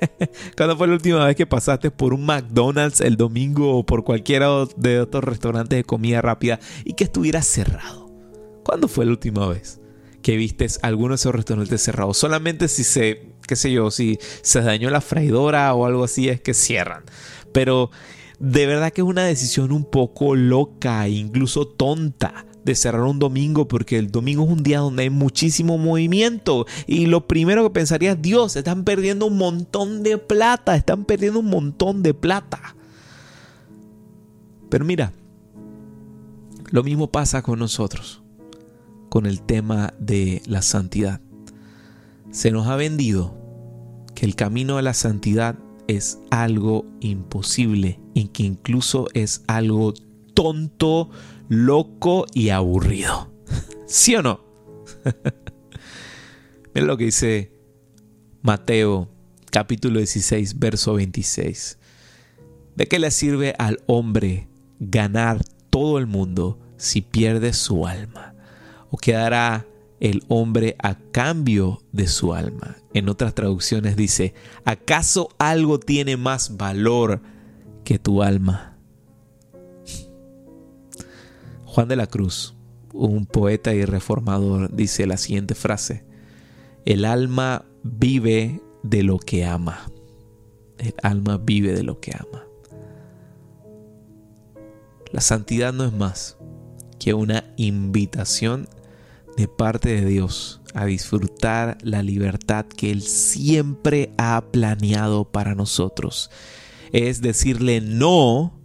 ¿Cuándo 0.56 0.78
fue 0.78 0.86
la 0.86 0.94
última 0.94 1.26
vez 1.26 1.36
que 1.36 1.46
pasaste 1.46 1.90
por 1.90 2.14
un 2.14 2.24
McDonald's 2.24 3.02
el 3.02 3.18
domingo 3.18 3.76
o 3.76 3.84
por 3.84 4.02
cualquiera 4.02 4.48
de 4.78 5.00
otros 5.00 5.22
restaurantes 5.22 5.76
de 5.76 5.84
comida 5.84 6.22
rápida 6.22 6.58
y 6.86 6.94
que 6.94 7.04
estuviera 7.04 7.42
cerrado? 7.42 8.10
¿Cuándo 8.64 8.88
fue 8.88 9.04
la 9.04 9.10
última 9.10 9.46
vez 9.46 9.78
que 10.22 10.38
vistes 10.38 10.78
alguno 10.80 11.10
de 11.10 11.16
esos 11.16 11.34
restaurantes 11.34 11.82
cerrados? 11.82 12.16
Solamente 12.16 12.66
si 12.66 12.82
se, 12.82 13.28
qué 13.46 13.56
sé 13.56 13.70
yo, 13.70 13.90
si 13.90 14.18
se 14.40 14.62
dañó 14.62 14.88
la 14.88 15.02
freidora 15.02 15.74
o 15.74 15.84
algo 15.84 16.02
así 16.02 16.30
es 16.30 16.40
que 16.40 16.54
cierran. 16.54 17.04
Pero 17.52 17.90
de 18.38 18.64
verdad 18.64 18.90
que 18.90 19.02
es 19.02 19.06
una 19.06 19.24
decisión 19.24 19.70
un 19.70 19.84
poco 19.84 20.34
loca, 20.34 21.06
incluso 21.08 21.68
tonta 21.68 22.46
de 22.66 22.74
cerrar 22.74 23.04
un 23.04 23.20
domingo 23.20 23.68
porque 23.68 23.96
el 23.96 24.10
domingo 24.10 24.44
es 24.44 24.50
un 24.50 24.62
día 24.64 24.80
donde 24.80 25.04
hay 25.04 25.10
muchísimo 25.10 25.78
movimiento 25.78 26.66
y 26.86 27.06
lo 27.06 27.26
primero 27.28 27.62
que 27.62 27.70
pensaría 27.70 28.12
es 28.12 28.20
Dios, 28.20 28.56
están 28.56 28.82
perdiendo 28.82 29.26
un 29.26 29.38
montón 29.38 30.02
de 30.02 30.18
plata, 30.18 30.74
están 30.74 31.04
perdiendo 31.04 31.38
un 31.40 31.46
montón 31.46 32.02
de 32.02 32.12
plata. 32.12 32.74
Pero 34.68 34.84
mira, 34.84 35.12
lo 36.70 36.82
mismo 36.82 37.06
pasa 37.06 37.40
con 37.40 37.60
nosotros, 37.60 38.20
con 39.08 39.26
el 39.26 39.40
tema 39.42 39.94
de 40.00 40.42
la 40.46 40.60
santidad. 40.60 41.20
Se 42.32 42.50
nos 42.50 42.66
ha 42.66 42.74
vendido 42.74 43.38
que 44.16 44.26
el 44.26 44.34
camino 44.34 44.76
a 44.76 44.82
la 44.82 44.92
santidad 44.92 45.56
es 45.86 46.18
algo 46.30 46.84
imposible 46.98 48.00
y 48.12 48.26
que 48.28 48.42
incluso 48.42 49.06
es 49.14 49.44
algo 49.46 49.94
tonto, 50.34 51.10
loco 51.48 52.26
y 52.32 52.50
aburrido. 52.50 53.32
¿Sí 53.86 54.14
o 54.16 54.22
no? 54.22 54.40
Mira 56.74 56.86
lo 56.86 56.96
que 56.96 57.04
dice 57.04 57.52
Mateo 58.42 59.08
capítulo 59.50 59.98
16, 59.98 60.58
verso 60.58 60.94
26. 60.94 61.78
¿De 62.74 62.86
qué 62.86 62.98
le 62.98 63.10
sirve 63.10 63.54
al 63.58 63.80
hombre 63.86 64.48
ganar 64.78 65.42
todo 65.70 65.98
el 65.98 66.06
mundo 66.06 66.58
si 66.76 67.00
pierde 67.00 67.52
su 67.54 67.86
alma? 67.86 68.34
¿O 68.90 68.98
quedará 68.98 69.66
el 69.98 70.22
hombre 70.28 70.76
a 70.82 70.96
cambio 70.96 71.82
de 71.92 72.06
su 72.06 72.34
alma? 72.34 72.76
En 72.92 73.08
otras 73.08 73.34
traducciones 73.34 73.96
dice, 73.96 74.34
¿acaso 74.64 75.30
algo 75.38 75.80
tiene 75.80 76.18
más 76.18 76.58
valor 76.58 77.22
que 77.84 77.98
tu 77.98 78.22
alma? 78.22 78.75
Juan 81.76 81.88
de 81.88 81.96
la 81.96 82.06
Cruz, 82.06 82.54
un 82.94 83.26
poeta 83.26 83.74
y 83.74 83.84
reformador, 83.84 84.74
dice 84.74 85.06
la 85.06 85.18
siguiente 85.18 85.54
frase, 85.54 86.06
el 86.86 87.04
alma 87.04 87.66
vive 87.82 88.62
de 88.82 89.02
lo 89.02 89.18
que 89.18 89.44
ama. 89.44 89.92
El 90.78 90.94
alma 91.02 91.36
vive 91.36 91.74
de 91.74 91.82
lo 91.82 92.00
que 92.00 92.12
ama. 92.18 92.46
La 95.12 95.20
santidad 95.20 95.74
no 95.74 95.84
es 95.84 95.92
más 95.92 96.38
que 96.98 97.12
una 97.12 97.44
invitación 97.58 98.70
de 99.36 99.46
parte 99.46 99.90
de 100.00 100.06
Dios 100.06 100.62
a 100.72 100.86
disfrutar 100.86 101.76
la 101.82 102.02
libertad 102.02 102.64
que 102.64 102.90
Él 102.90 103.02
siempre 103.02 104.14
ha 104.16 104.42
planeado 104.50 105.30
para 105.30 105.54
nosotros. 105.54 106.30
Es 106.92 107.20
decirle 107.20 107.82
no 107.82 108.58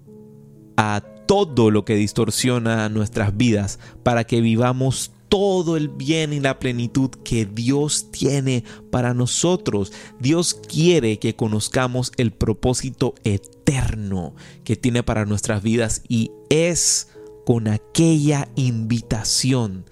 a 0.78 1.11
todo 1.32 1.72
lo 1.72 1.86
que 1.86 1.96
distorsiona 1.96 2.90
nuestras 2.90 3.38
vidas 3.38 3.80
para 4.04 4.26
que 4.26 4.42
vivamos 4.42 5.14
todo 5.30 5.78
el 5.78 5.88
bien 5.88 6.34
y 6.34 6.42
la 6.42 6.60
plenitud 6.60 7.10
que 7.24 7.46
Dios 7.46 8.12
tiene 8.12 8.66
para 8.90 9.14
nosotros. 9.14 9.94
Dios 10.20 10.54
quiere 10.54 11.20
que 11.20 11.38
conozcamos 11.38 12.12
el 12.18 12.34
propósito 12.34 13.16
eterno 13.24 14.36
que 14.66 14.76
tiene 14.76 15.04
para 15.04 15.24
nuestras 15.24 15.64
vidas 15.64 16.02
y 16.10 16.32
es 16.50 17.08
con 17.46 17.70
aquella 17.70 18.50
invitación, 18.58 19.86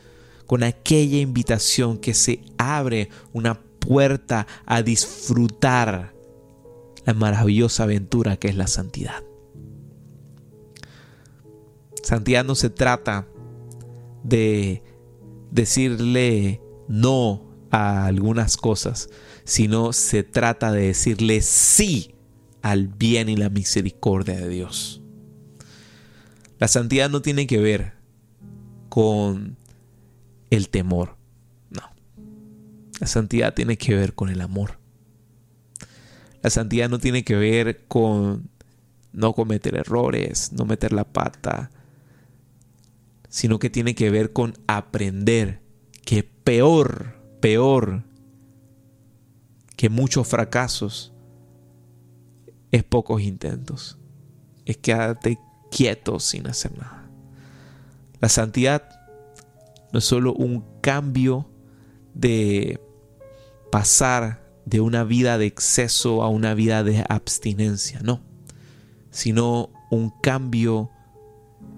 con 0.45 0.62
aquella 0.62 1.19
invitación 1.19 1.99
que 1.99 2.15
se 2.15 2.41
abre 2.58 3.08
una 3.32 3.62
puerta 3.62 4.45
a 4.65 4.82
disfrutar 4.82 6.13
la 7.06 7.13
maravillosa 7.13 7.84
aventura 7.84 8.36
que 8.36 8.49
es 8.49 8.58
la 8.58 8.67
santidad. 8.67 9.29
Santidad 12.04 12.46
no 12.46 12.56
se 12.56 12.70
trata 12.70 13.28
de 14.24 14.84
decirle 15.52 16.62
no 16.88 17.50
a 17.72 18.06
algunas 18.06 18.58
cosas, 18.58 19.10
sino 19.44 19.94
se 19.94 20.24
trata 20.24 20.72
de 20.72 20.88
decirle 20.88 21.42
sí 21.42 22.16
al 22.62 22.88
bien 22.88 23.30
y 23.30 23.36
la 23.36 23.50
misericordia 23.50 24.36
de 24.36 24.50
Dios. 24.50 25.02
La 26.58 26.68
santidad 26.68 27.10
no 27.10 27.22
tiene 27.22 27.48
que 27.48 27.60
ver 27.60 27.94
con 28.90 29.58
el 30.50 30.70
temor, 30.70 31.16
no. 31.70 31.84
La 33.00 33.08
santidad 33.08 33.54
tiene 33.54 33.78
que 33.78 33.96
ver 33.96 34.14
con 34.14 34.30
el 34.30 34.42
amor. 34.42 34.80
La 36.42 36.50
santidad 36.50 36.90
no 36.90 37.00
tiene 37.00 37.24
que 37.24 37.36
ver 37.36 37.86
con 37.88 38.50
no 39.14 39.34
cometer 39.34 39.76
errores, 39.76 40.52
no 40.54 40.66
meter 40.66 40.92
la 40.94 41.06
pata, 41.06 41.72
sino 43.30 43.60
que 43.60 43.70
tiene 43.70 43.96
que 43.96 44.10
ver 44.10 44.34
con 44.34 44.56
aprender 44.68 45.62
que 46.04 46.24
peor, 46.24 47.15
peor 47.39 48.04
que 49.76 49.89
muchos 49.89 50.28
fracasos 50.28 51.13
es 52.72 52.84
pocos 52.84 53.22
intentos. 53.22 53.98
Es 54.65 54.78
quedarte 54.78 55.39
quieto 55.72 56.20
sin 56.20 56.48
hacer 56.48 56.78
nada. 56.78 57.10
La 58.20 58.30
santidad 58.30 58.89
no 59.94 60.00
es 60.00 60.06
solo 60.06 60.34
un 60.34 60.65
cambio 60.82 61.50
de 62.13 62.82
pasar 63.72 64.44
de 64.65 64.82
una 64.82 65.04
vida 65.04 65.38
de 65.38 65.46
exceso 65.46 66.24
a 66.24 66.30
una 66.30 66.54
vida 66.54 66.84
de 66.84 67.06
abstinencia, 67.08 68.02
no, 68.04 68.22
sino 69.10 69.70
un 69.89 70.12
cambio 70.22 70.92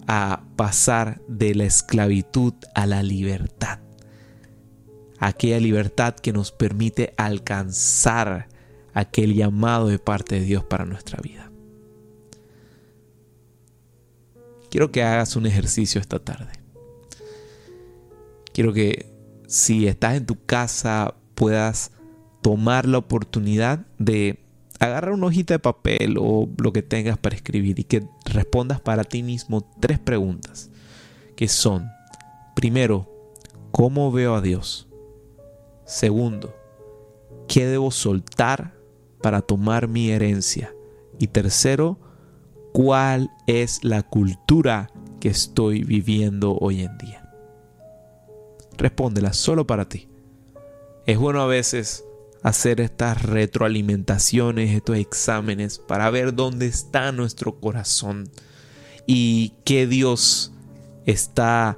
a 0.08 0.44
pasar 0.56 1.22
de 1.28 1.56
la 1.56 1.66
esclavitud 1.66 2.54
a 2.76 2.86
la 2.86 3.04
libertad. 3.04 3.80
Aquella 5.20 5.60
libertad 5.60 6.16
que 6.16 6.34
nos 6.34 6.52
permite 6.52 7.14
alcanzar 7.18 8.48
aquel 8.94 9.36
llamado 9.36 9.88
de 9.88 10.00
parte 10.00 10.40
de 10.40 10.46
Dios 10.46 10.64
para 10.64 10.86
nuestra 10.86 11.20
vida. 11.22 11.52
Quiero 14.70 14.92
que 14.92 15.04
hagas 15.04 15.36
un 15.36 15.46
ejercicio 15.46 16.00
esta 16.00 16.20
tarde. 16.20 16.52
Quiero 18.54 18.74
que 18.74 19.12
si 19.48 19.88
estás 19.88 20.16
en 20.16 20.26
tu 20.26 20.44
casa 20.46 21.16
puedas 21.36 21.92
tomar 22.42 22.88
la 22.88 22.98
oportunidad 22.98 23.86
de 23.98 24.40
agarra 24.82 25.14
una 25.14 25.28
hojita 25.28 25.54
de 25.54 25.60
papel 25.60 26.18
o 26.20 26.50
lo 26.58 26.74
que 26.74 26.82
tengas 26.82 27.16
para 27.20 27.36
escribir 27.36 27.80
y 27.80 27.84
que 27.84 28.04
respondas 28.26 28.82
para 28.82 29.04
ti 29.04 29.22
mismo 29.22 29.62
tres 29.80 30.00
preguntas 30.00 30.72
que 31.36 31.48
son, 31.48 31.88
primero, 32.56 33.08
¿cómo 33.72 34.12
veo 34.12 34.34
a 34.34 34.42
Dios? 34.42 34.88
Segundo, 35.86 36.56
¿qué 37.48 37.68
debo 37.68 37.92
soltar 37.92 38.74
para 39.22 39.44
tomar 39.44 39.88
mi 39.88 40.10
herencia? 40.10 40.74
Y 41.20 41.28
tercero, 41.28 42.00
¿cuál 42.74 43.30
es 43.46 43.84
la 43.84 44.02
cultura 44.02 44.90
que 45.20 45.30
estoy 45.30 45.84
viviendo 45.84 46.58
hoy 46.58 46.82
en 46.82 46.98
día? 46.98 47.30
Respóndela 48.80 49.34
solo 49.34 49.68
para 49.68 49.88
ti. 49.88 50.10
Es 51.06 51.20
bueno 51.20 51.40
a 51.42 51.46
veces 51.46 52.04
hacer 52.44 52.82
estas 52.82 53.22
retroalimentaciones, 53.22 54.72
estos 54.72 54.98
exámenes 54.98 55.80
para 55.80 56.10
ver 56.10 56.34
dónde 56.34 56.68
está 56.68 57.12
nuestro 57.12 57.60
corazón 57.60 58.30
y 59.06 59.54
qué 59.64 59.88
Dios 59.88 60.52
está 61.06 61.78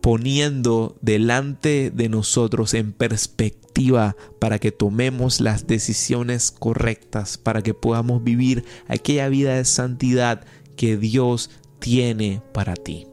poniendo 0.00 0.96
delante 1.02 1.90
de 1.90 2.08
nosotros 2.08 2.74
en 2.74 2.92
perspectiva 2.92 4.16
para 4.38 4.58
que 4.58 4.72
tomemos 4.72 5.40
las 5.40 5.66
decisiones 5.66 6.50
correctas, 6.50 7.38
para 7.38 7.62
que 7.62 7.74
podamos 7.74 8.24
vivir 8.24 8.64
aquella 8.88 9.28
vida 9.28 9.56
de 9.56 9.64
santidad 9.64 10.44
que 10.76 10.96
Dios 10.96 11.50
tiene 11.78 12.42
para 12.52 12.74
ti. 12.74 13.06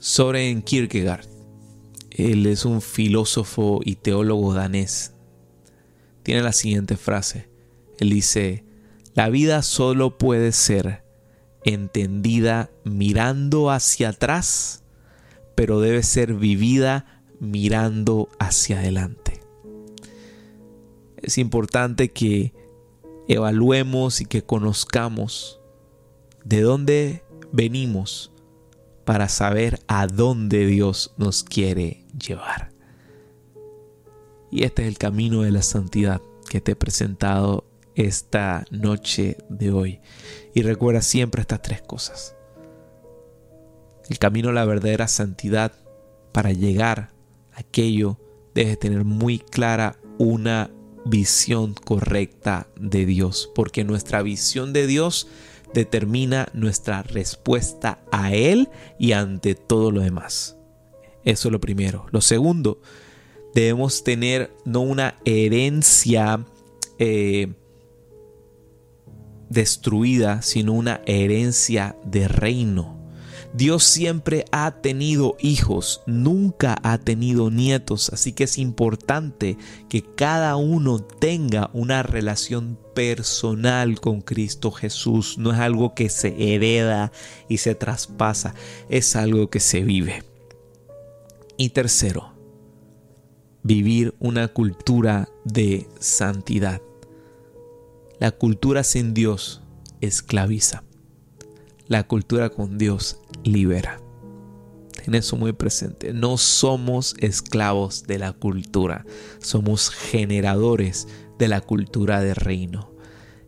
Soren 0.00 0.62
Kierkegaard, 0.62 1.29
él 2.10 2.46
es 2.46 2.64
un 2.64 2.82
filósofo 2.82 3.80
y 3.84 3.96
teólogo 3.96 4.54
danés, 4.54 5.14
tiene 6.22 6.42
la 6.42 6.52
siguiente 6.52 6.96
frase. 6.96 7.48
Él 7.98 8.10
dice, 8.10 8.64
la 9.14 9.28
vida 9.28 9.62
solo 9.62 10.18
puede 10.18 10.52
ser 10.52 11.04
entendida 11.64 12.70
mirando 12.84 13.70
hacia 13.70 14.10
atrás, 14.10 14.82
pero 15.54 15.80
debe 15.80 16.02
ser 16.02 16.34
vivida 16.34 17.22
mirando 17.38 18.28
hacia 18.38 18.78
adelante. 18.78 19.40
Es 21.16 21.38
importante 21.38 22.10
que 22.10 22.54
evaluemos 23.28 24.20
y 24.20 24.24
que 24.24 24.42
conozcamos 24.42 25.60
de 26.44 26.62
dónde 26.62 27.22
venimos 27.52 28.29
para 29.04 29.28
saber 29.28 29.80
a 29.88 30.06
dónde 30.06 30.66
Dios 30.66 31.14
nos 31.16 31.42
quiere 31.42 32.04
llevar. 32.18 32.72
Y 34.50 34.64
este 34.64 34.82
es 34.82 34.88
el 34.88 34.98
camino 34.98 35.42
de 35.42 35.52
la 35.52 35.62
santidad 35.62 36.20
que 36.48 36.60
te 36.60 36.72
he 36.72 36.76
presentado 36.76 37.64
esta 37.94 38.64
noche 38.70 39.38
de 39.48 39.70
hoy. 39.72 40.00
Y 40.54 40.62
recuerda 40.62 41.02
siempre 41.02 41.40
estas 41.40 41.62
tres 41.62 41.82
cosas. 41.82 42.34
El 44.08 44.18
camino 44.18 44.48
a 44.48 44.52
la 44.52 44.64
verdadera 44.64 45.06
santidad 45.06 45.72
para 46.32 46.52
llegar 46.52 47.10
a 47.52 47.60
aquello 47.60 48.18
debes 48.54 48.78
tener 48.78 49.04
muy 49.04 49.38
clara 49.38 49.96
una 50.18 50.70
visión 51.04 51.74
correcta 51.74 52.66
de 52.76 53.06
Dios, 53.06 53.50
porque 53.54 53.84
nuestra 53.84 54.22
visión 54.22 54.72
de 54.72 54.86
Dios 54.86 55.28
determina 55.74 56.48
nuestra 56.52 57.02
respuesta 57.02 58.00
a 58.10 58.32
Él 58.32 58.68
y 58.98 59.12
ante 59.12 59.54
todo 59.54 59.90
lo 59.90 60.00
demás. 60.00 60.56
Eso 61.24 61.48
es 61.48 61.52
lo 61.52 61.60
primero. 61.60 62.06
Lo 62.10 62.20
segundo, 62.20 62.80
debemos 63.54 64.04
tener 64.04 64.50
no 64.64 64.80
una 64.80 65.16
herencia 65.24 66.44
eh, 66.98 67.52
destruida, 69.48 70.42
sino 70.42 70.72
una 70.72 71.00
herencia 71.06 71.96
de 72.04 72.28
reino. 72.28 72.99
Dios 73.52 73.82
siempre 73.82 74.44
ha 74.52 74.70
tenido 74.70 75.36
hijos, 75.40 76.02
nunca 76.06 76.78
ha 76.84 76.98
tenido 76.98 77.50
nietos, 77.50 78.10
así 78.12 78.32
que 78.32 78.44
es 78.44 78.58
importante 78.58 79.58
que 79.88 80.02
cada 80.02 80.54
uno 80.54 81.00
tenga 81.00 81.68
una 81.72 82.04
relación 82.04 82.78
personal 82.94 84.00
con 84.00 84.20
Cristo 84.20 84.70
Jesús. 84.70 85.36
No 85.36 85.52
es 85.52 85.58
algo 85.58 85.94
que 85.94 86.10
se 86.10 86.54
hereda 86.54 87.10
y 87.48 87.58
se 87.58 87.74
traspasa, 87.74 88.54
es 88.88 89.16
algo 89.16 89.50
que 89.50 89.58
se 89.58 89.82
vive. 89.82 90.22
Y 91.56 91.70
tercero, 91.70 92.32
vivir 93.64 94.14
una 94.20 94.46
cultura 94.48 95.28
de 95.44 95.88
santidad. 95.98 96.80
La 98.20 98.30
cultura 98.30 98.84
sin 98.84 99.12
Dios 99.12 99.60
esclaviza. 100.00 100.84
La 101.88 102.06
cultura 102.06 102.50
con 102.50 102.78
Dios 102.78 103.18
libera. 103.44 104.00
Ten 105.04 105.14
eso 105.14 105.36
muy 105.36 105.52
presente. 105.52 106.12
No 106.12 106.36
somos 106.36 107.14
esclavos 107.18 108.04
de 108.06 108.18
la 108.18 108.32
cultura. 108.32 109.04
Somos 109.38 109.90
generadores 109.90 111.08
de 111.38 111.48
la 111.48 111.60
cultura 111.60 112.20
del 112.20 112.36
reino. 112.36 112.92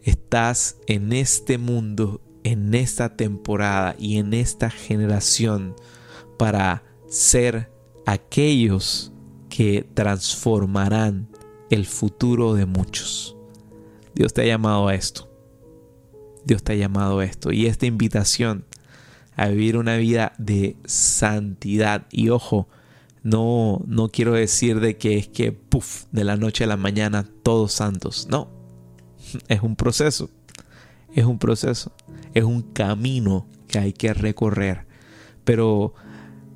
Estás 0.03 0.78
en 0.86 1.12
este 1.12 1.59
mundo, 1.59 2.20
en 2.43 2.74
esta 2.74 3.16
temporada 3.16 3.95
y 3.99 4.16
en 4.16 4.34
esta 4.34 4.70
generación 4.70 5.76
para 6.38 6.82
ser 7.07 7.70
aquellos 8.07 9.12
que 9.49 9.86
transformarán 9.95 11.28
el 11.70 11.86
futuro 11.86 12.55
de 12.55 12.66
muchos. 12.66 13.36
Dios 14.14 14.32
te 14.32 14.43
ha 14.43 14.47
llamado 14.47 14.88
a 14.88 14.95
esto. 14.95 15.30
Dios 16.45 16.62
te 16.62 16.72
ha 16.72 16.76
llamado 16.76 17.20
a 17.20 17.24
esto. 17.24 17.53
Y 17.53 17.66
esta 17.66 17.86
invitación 17.86 18.66
a 19.37 19.49
vivir 19.49 19.76
una 19.76 19.97
vida 19.97 20.33
de 20.39 20.76
santidad. 20.85 22.07
Y 22.11 22.28
ojo, 22.28 22.68
no, 23.22 23.83
no 23.87 24.09
quiero 24.09 24.33
decir 24.33 24.80
de 24.80 24.97
que 24.97 25.16
es 25.16 25.28
que, 25.28 25.53
puff, 25.53 26.05
de 26.12 26.24
la 26.24 26.37
noche 26.37 26.64
a 26.64 26.66
la 26.66 26.76
mañana 26.76 27.28
todos 27.43 27.72
santos. 27.72 28.28
No, 28.30 28.49
es 29.49 29.62
un 29.62 29.76
proceso. 29.76 30.30
Es 31.14 31.24
un 31.24 31.39
proceso. 31.39 31.93
Es 32.35 32.45
un 32.45 32.62
camino 32.62 33.47
que 33.68 33.78
hay 33.78 33.93
que 33.93 34.14
recorrer. 34.14 34.87
Pero 35.45 35.95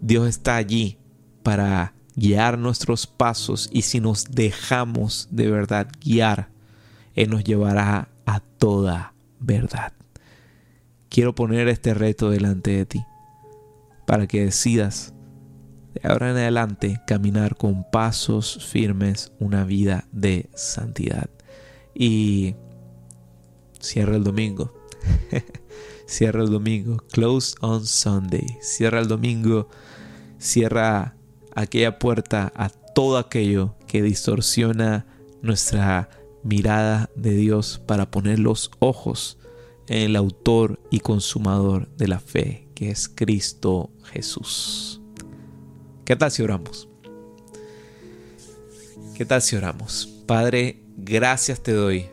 Dios 0.01 0.29
está 0.29 0.57
allí 0.57 0.99
para 1.43 1.95
guiar 2.15 2.59
nuestros 2.59 3.07
pasos 3.07 3.69
y 3.73 3.83
si 3.83 4.01
nos 4.01 4.25
dejamos 4.31 5.29
de 5.31 5.51
verdad 5.51 5.89
guiar 6.03 6.49
él 7.17 7.31
nos 7.31 7.43
llevará 7.43 8.09
a 8.27 8.41
toda 8.41 9.15
verdad. 9.41 9.93
Quiero 11.09 11.35
poner 11.35 11.69
este 11.69 11.95
reto 11.95 12.31
delante 12.31 12.73
de 12.73 12.87
ti 12.87 13.05
para 14.07 14.27
que 14.27 14.45
decidas 14.45 15.13
de 15.95 16.09
ahora 16.09 16.31
en 16.31 16.37
adelante 16.37 17.01
caminar 17.07 17.57
con 17.57 17.85
pasos 17.91 18.65
firmes 18.71 19.33
una 19.39 19.65
vida 19.65 20.07
de 20.13 20.51
santidad. 20.55 21.31
Y 21.95 22.55
cierra 23.81 24.17
el 24.17 24.25
domingo. 24.25 24.75
cierra 26.07 26.43
el 26.43 26.51
domingo. 26.51 26.99
Close 27.11 27.57
on 27.61 27.87
Sunday. 27.87 28.47
Cierra 28.61 29.01
el 29.01 29.09
domingo. 29.09 29.69
Cierra 30.39 31.17
aquella 31.55 31.99
puerta 31.99 32.53
a 32.55 32.69
todo 32.69 33.17
aquello 33.17 33.75
que 33.87 34.03
distorsiona 34.03 35.07
nuestra 35.41 36.11
mirada 36.43 37.11
de 37.17 37.33
Dios 37.33 37.81
para 37.87 38.11
poner 38.11 38.39
los 38.39 38.71
ojos 38.79 39.39
el 39.89 40.17
autor 40.17 40.81
y 40.91 41.01
consumador 41.01 41.89
de 41.97 42.09
la 42.09 42.21
fe, 42.21 42.69
que 42.75 42.91
es 42.91 43.09
Cristo 43.09 43.91
Jesús. 44.05 45.01
¿Qué 46.05 46.17
tal 46.17 46.31
si 46.31 46.43
oramos? 46.43 46.89
¿Qué 49.17 49.25
tal 49.25 49.43
si 49.43 49.57
oramos? 49.57 50.09
Padre, 50.27 50.83
gracias 50.97 51.63
te 51.63 51.73
doy 51.73 52.07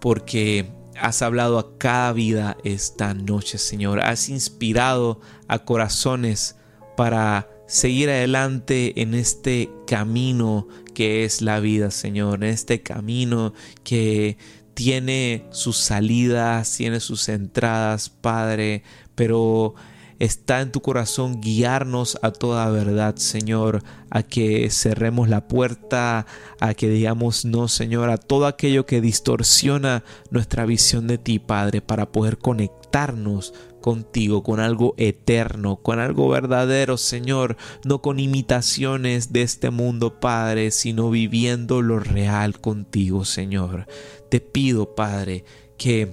porque 0.00 0.66
has 1.00 1.22
hablado 1.22 1.58
a 1.58 1.78
cada 1.78 2.12
vida 2.12 2.56
esta 2.64 3.14
noche, 3.14 3.58
Señor. 3.58 4.00
Has 4.00 4.28
inspirado 4.28 5.20
a 5.48 5.64
corazones 5.64 6.56
para 6.96 7.48
seguir 7.66 8.10
adelante 8.10 9.00
en 9.00 9.14
este 9.14 9.70
camino 9.86 10.68
que 10.94 11.24
es 11.24 11.42
la 11.42 11.60
vida, 11.60 11.90
Señor, 11.90 12.44
en 12.44 12.50
este 12.50 12.82
camino 12.82 13.52
que 13.82 14.36
tiene 14.74 15.46
sus 15.50 15.76
salidas, 15.76 16.76
tiene 16.76 17.00
sus 17.00 17.28
entradas, 17.28 18.10
Padre, 18.10 18.82
pero 19.14 19.74
está 20.18 20.60
en 20.60 20.72
tu 20.72 20.80
corazón 20.80 21.40
guiarnos 21.40 22.18
a 22.22 22.30
toda 22.30 22.68
verdad, 22.70 23.16
Señor, 23.16 23.82
a 24.10 24.22
que 24.22 24.68
cerremos 24.70 25.28
la 25.28 25.48
puerta, 25.48 26.26
a 26.60 26.74
que 26.74 26.88
digamos 26.88 27.44
no, 27.44 27.68
Señor, 27.68 28.10
a 28.10 28.18
todo 28.18 28.46
aquello 28.46 28.86
que 28.86 29.00
distorsiona 29.00 30.04
nuestra 30.30 30.66
visión 30.66 31.06
de 31.06 31.18
ti, 31.18 31.38
Padre, 31.38 31.80
para 31.80 32.12
poder 32.12 32.38
conectarnos 32.38 33.54
contigo, 33.80 34.42
con 34.42 34.60
algo 34.60 34.94
eterno, 34.96 35.76
con 35.76 35.98
algo 35.98 36.30
verdadero, 36.30 36.96
Señor, 36.96 37.58
no 37.84 38.00
con 38.00 38.18
imitaciones 38.18 39.30
de 39.30 39.42
este 39.42 39.68
mundo, 39.68 40.20
Padre, 40.20 40.70
sino 40.70 41.10
viviendo 41.10 41.82
lo 41.82 41.98
real 41.98 42.58
contigo, 42.62 43.26
Señor. 43.26 43.86
Te 44.34 44.40
pido, 44.40 44.96
Padre, 44.96 45.44
que 45.78 46.12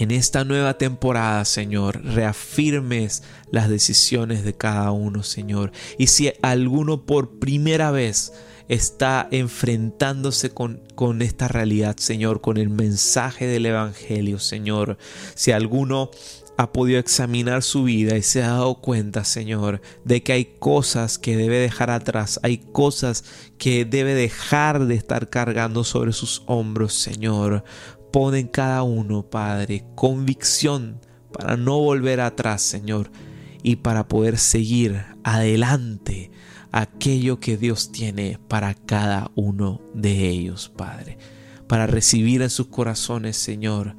en 0.00 0.10
esta 0.10 0.42
nueva 0.44 0.78
temporada, 0.78 1.44
Señor, 1.44 2.04
reafirmes 2.04 3.22
las 3.52 3.68
decisiones 3.68 4.42
de 4.42 4.56
cada 4.56 4.90
uno, 4.90 5.22
Señor. 5.22 5.70
Y 5.96 6.08
si 6.08 6.32
alguno 6.42 7.06
por 7.06 7.38
primera 7.38 7.92
vez 7.92 8.32
está 8.66 9.28
enfrentándose 9.30 10.50
con, 10.50 10.82
con, 10.96 11.22
esta 11.22 11.46
realidad, 11.46 11.98
Señor, 11.98 12.40
con 12.40 12.56
el 12.56 12.68
mensaje 12.68 13.46
del 13.46 13.66
Evangelio, 13.66 14.40
Señor. 14.40 14.98
Si 15.36 15.52
alguno 15.52 16.10
ha 16.60 16.74
podido 16.74 16.98
examinar 16.98 17.62
su 17.62 17.84
vida 17.84 18.18
y 18.18 18.22
se 18.22 18.42
ha 18.42 18.48
dado 18.48 18.74
cuenta, 18.74 19.24
Señor, 19.24 19.80
de 20.04 20.22
que 20.22 20.34
hay 20.34 20.44
cosas 20.58 21.18
que 21.18 21.34
debe 21.34 21.56
dejar 21.58 21.88
atrás, 21.88 22.38
hay 22.42 22.58
cosas 22.58 23.24
que 23.56 23.86
debe 23.86 24.12
dejar 24.12 24.84
de 24.84 24.94
estar 24.94 25.30
cargando 25.30 25.84
sobre 25.84 26.12
sus 26.12 26.42
hombros, 26.44 26.92
Señor. 26.92 27.64
Pon 28.12 28.34
en 28.34 28.46
cada 28.46 28.82
uno, 28.82 29.22
Padre, 29.22 29.86
convicción 29.94 31.00
para 31.32 31.56
no 31.56 31.78
volver 31.78 32.20
atrás, 32.20 32.60
Señor, 32.60 33.10
y 33.62 33.76
para 33.76 34.06
poder 34.06 34.36
seguir 34.36 35.02
adelante 35.24 36.30
aquello 36.72 37.40
que 37.40 37.56
Dios 37.56 37.90
tiene 37.90 38.38
para 38.48 38.74
cada 38.74 39.30
uno 39.34 39.80
de 39.94 40.28
ellos, 40.28 40.70
Padre, 40.76 41.16
para 41.66 41.86
recibir 41.86 42.42
en 42.42 42.50
sus 42.50 42.66
corazones, 42.66 43.38
Señor, 43.38 43.96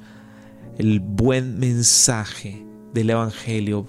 el 0.82 0.98
buen 0.98 1.60
mensaje 1.60 2.66
del 2.92 3.10
Evangelio, 3.10 3.86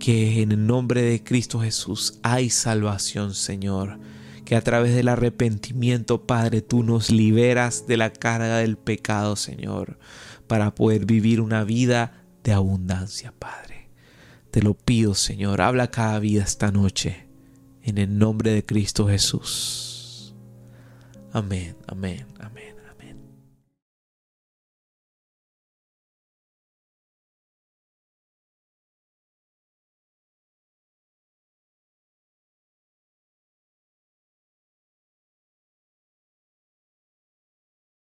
que 0.00 0.42
en 0.42 0.50
el 0.50 0.66
nombre 0.66 1.00
de 1.00 1.22
Cristo 1.22 1.60
Jesús 1.60 2.18
hay 2.24 2.50
salvación, 2.50 3.32
Señor. 3.34 4.00
Que 4.44 4.56
a 4.56 4.60
través 4.60 4.92
del 4.92 5.06
arrepentimiento, 5.06 6.26
Padre, 6.26 6.60
tú 6.60 6.82
nos 6.82 7.10
liberas 7.12 7.86
de 7.86 7.96
la 7.96 8.12
carga 8.12 8.56
del 8.56 8.76
pecado, 8.76 9.36
Señor, 9.36 10.00
para 10.48 10.74
poder 10.74 11.06
vivir 11.06 11.40
una 11.40 11.62
vida 11.62 12.24
de 12.42 12.52
abundancia, 12.52 13.32
Padre. 13.38 13.88
Te 14.50 14.62
lo 14.62 14.74
pido, 14.74 15.14
Señor, 15.14 15.60
habla 15.60 15.92
cada 15.92 16.18
vida 16.18 16.42
esta 16.42 16.72
noche, 16.72 17.28
en 17.84 17.98
el 17.98 18.18
nombre 18.18 18.50
de 18.50 18.66
Cristo 18.66 19.06
Jesús. 19.06 20.34
Amén, 21.32 21.76
amén, 21.86 22.26
amén. 22.40 22.61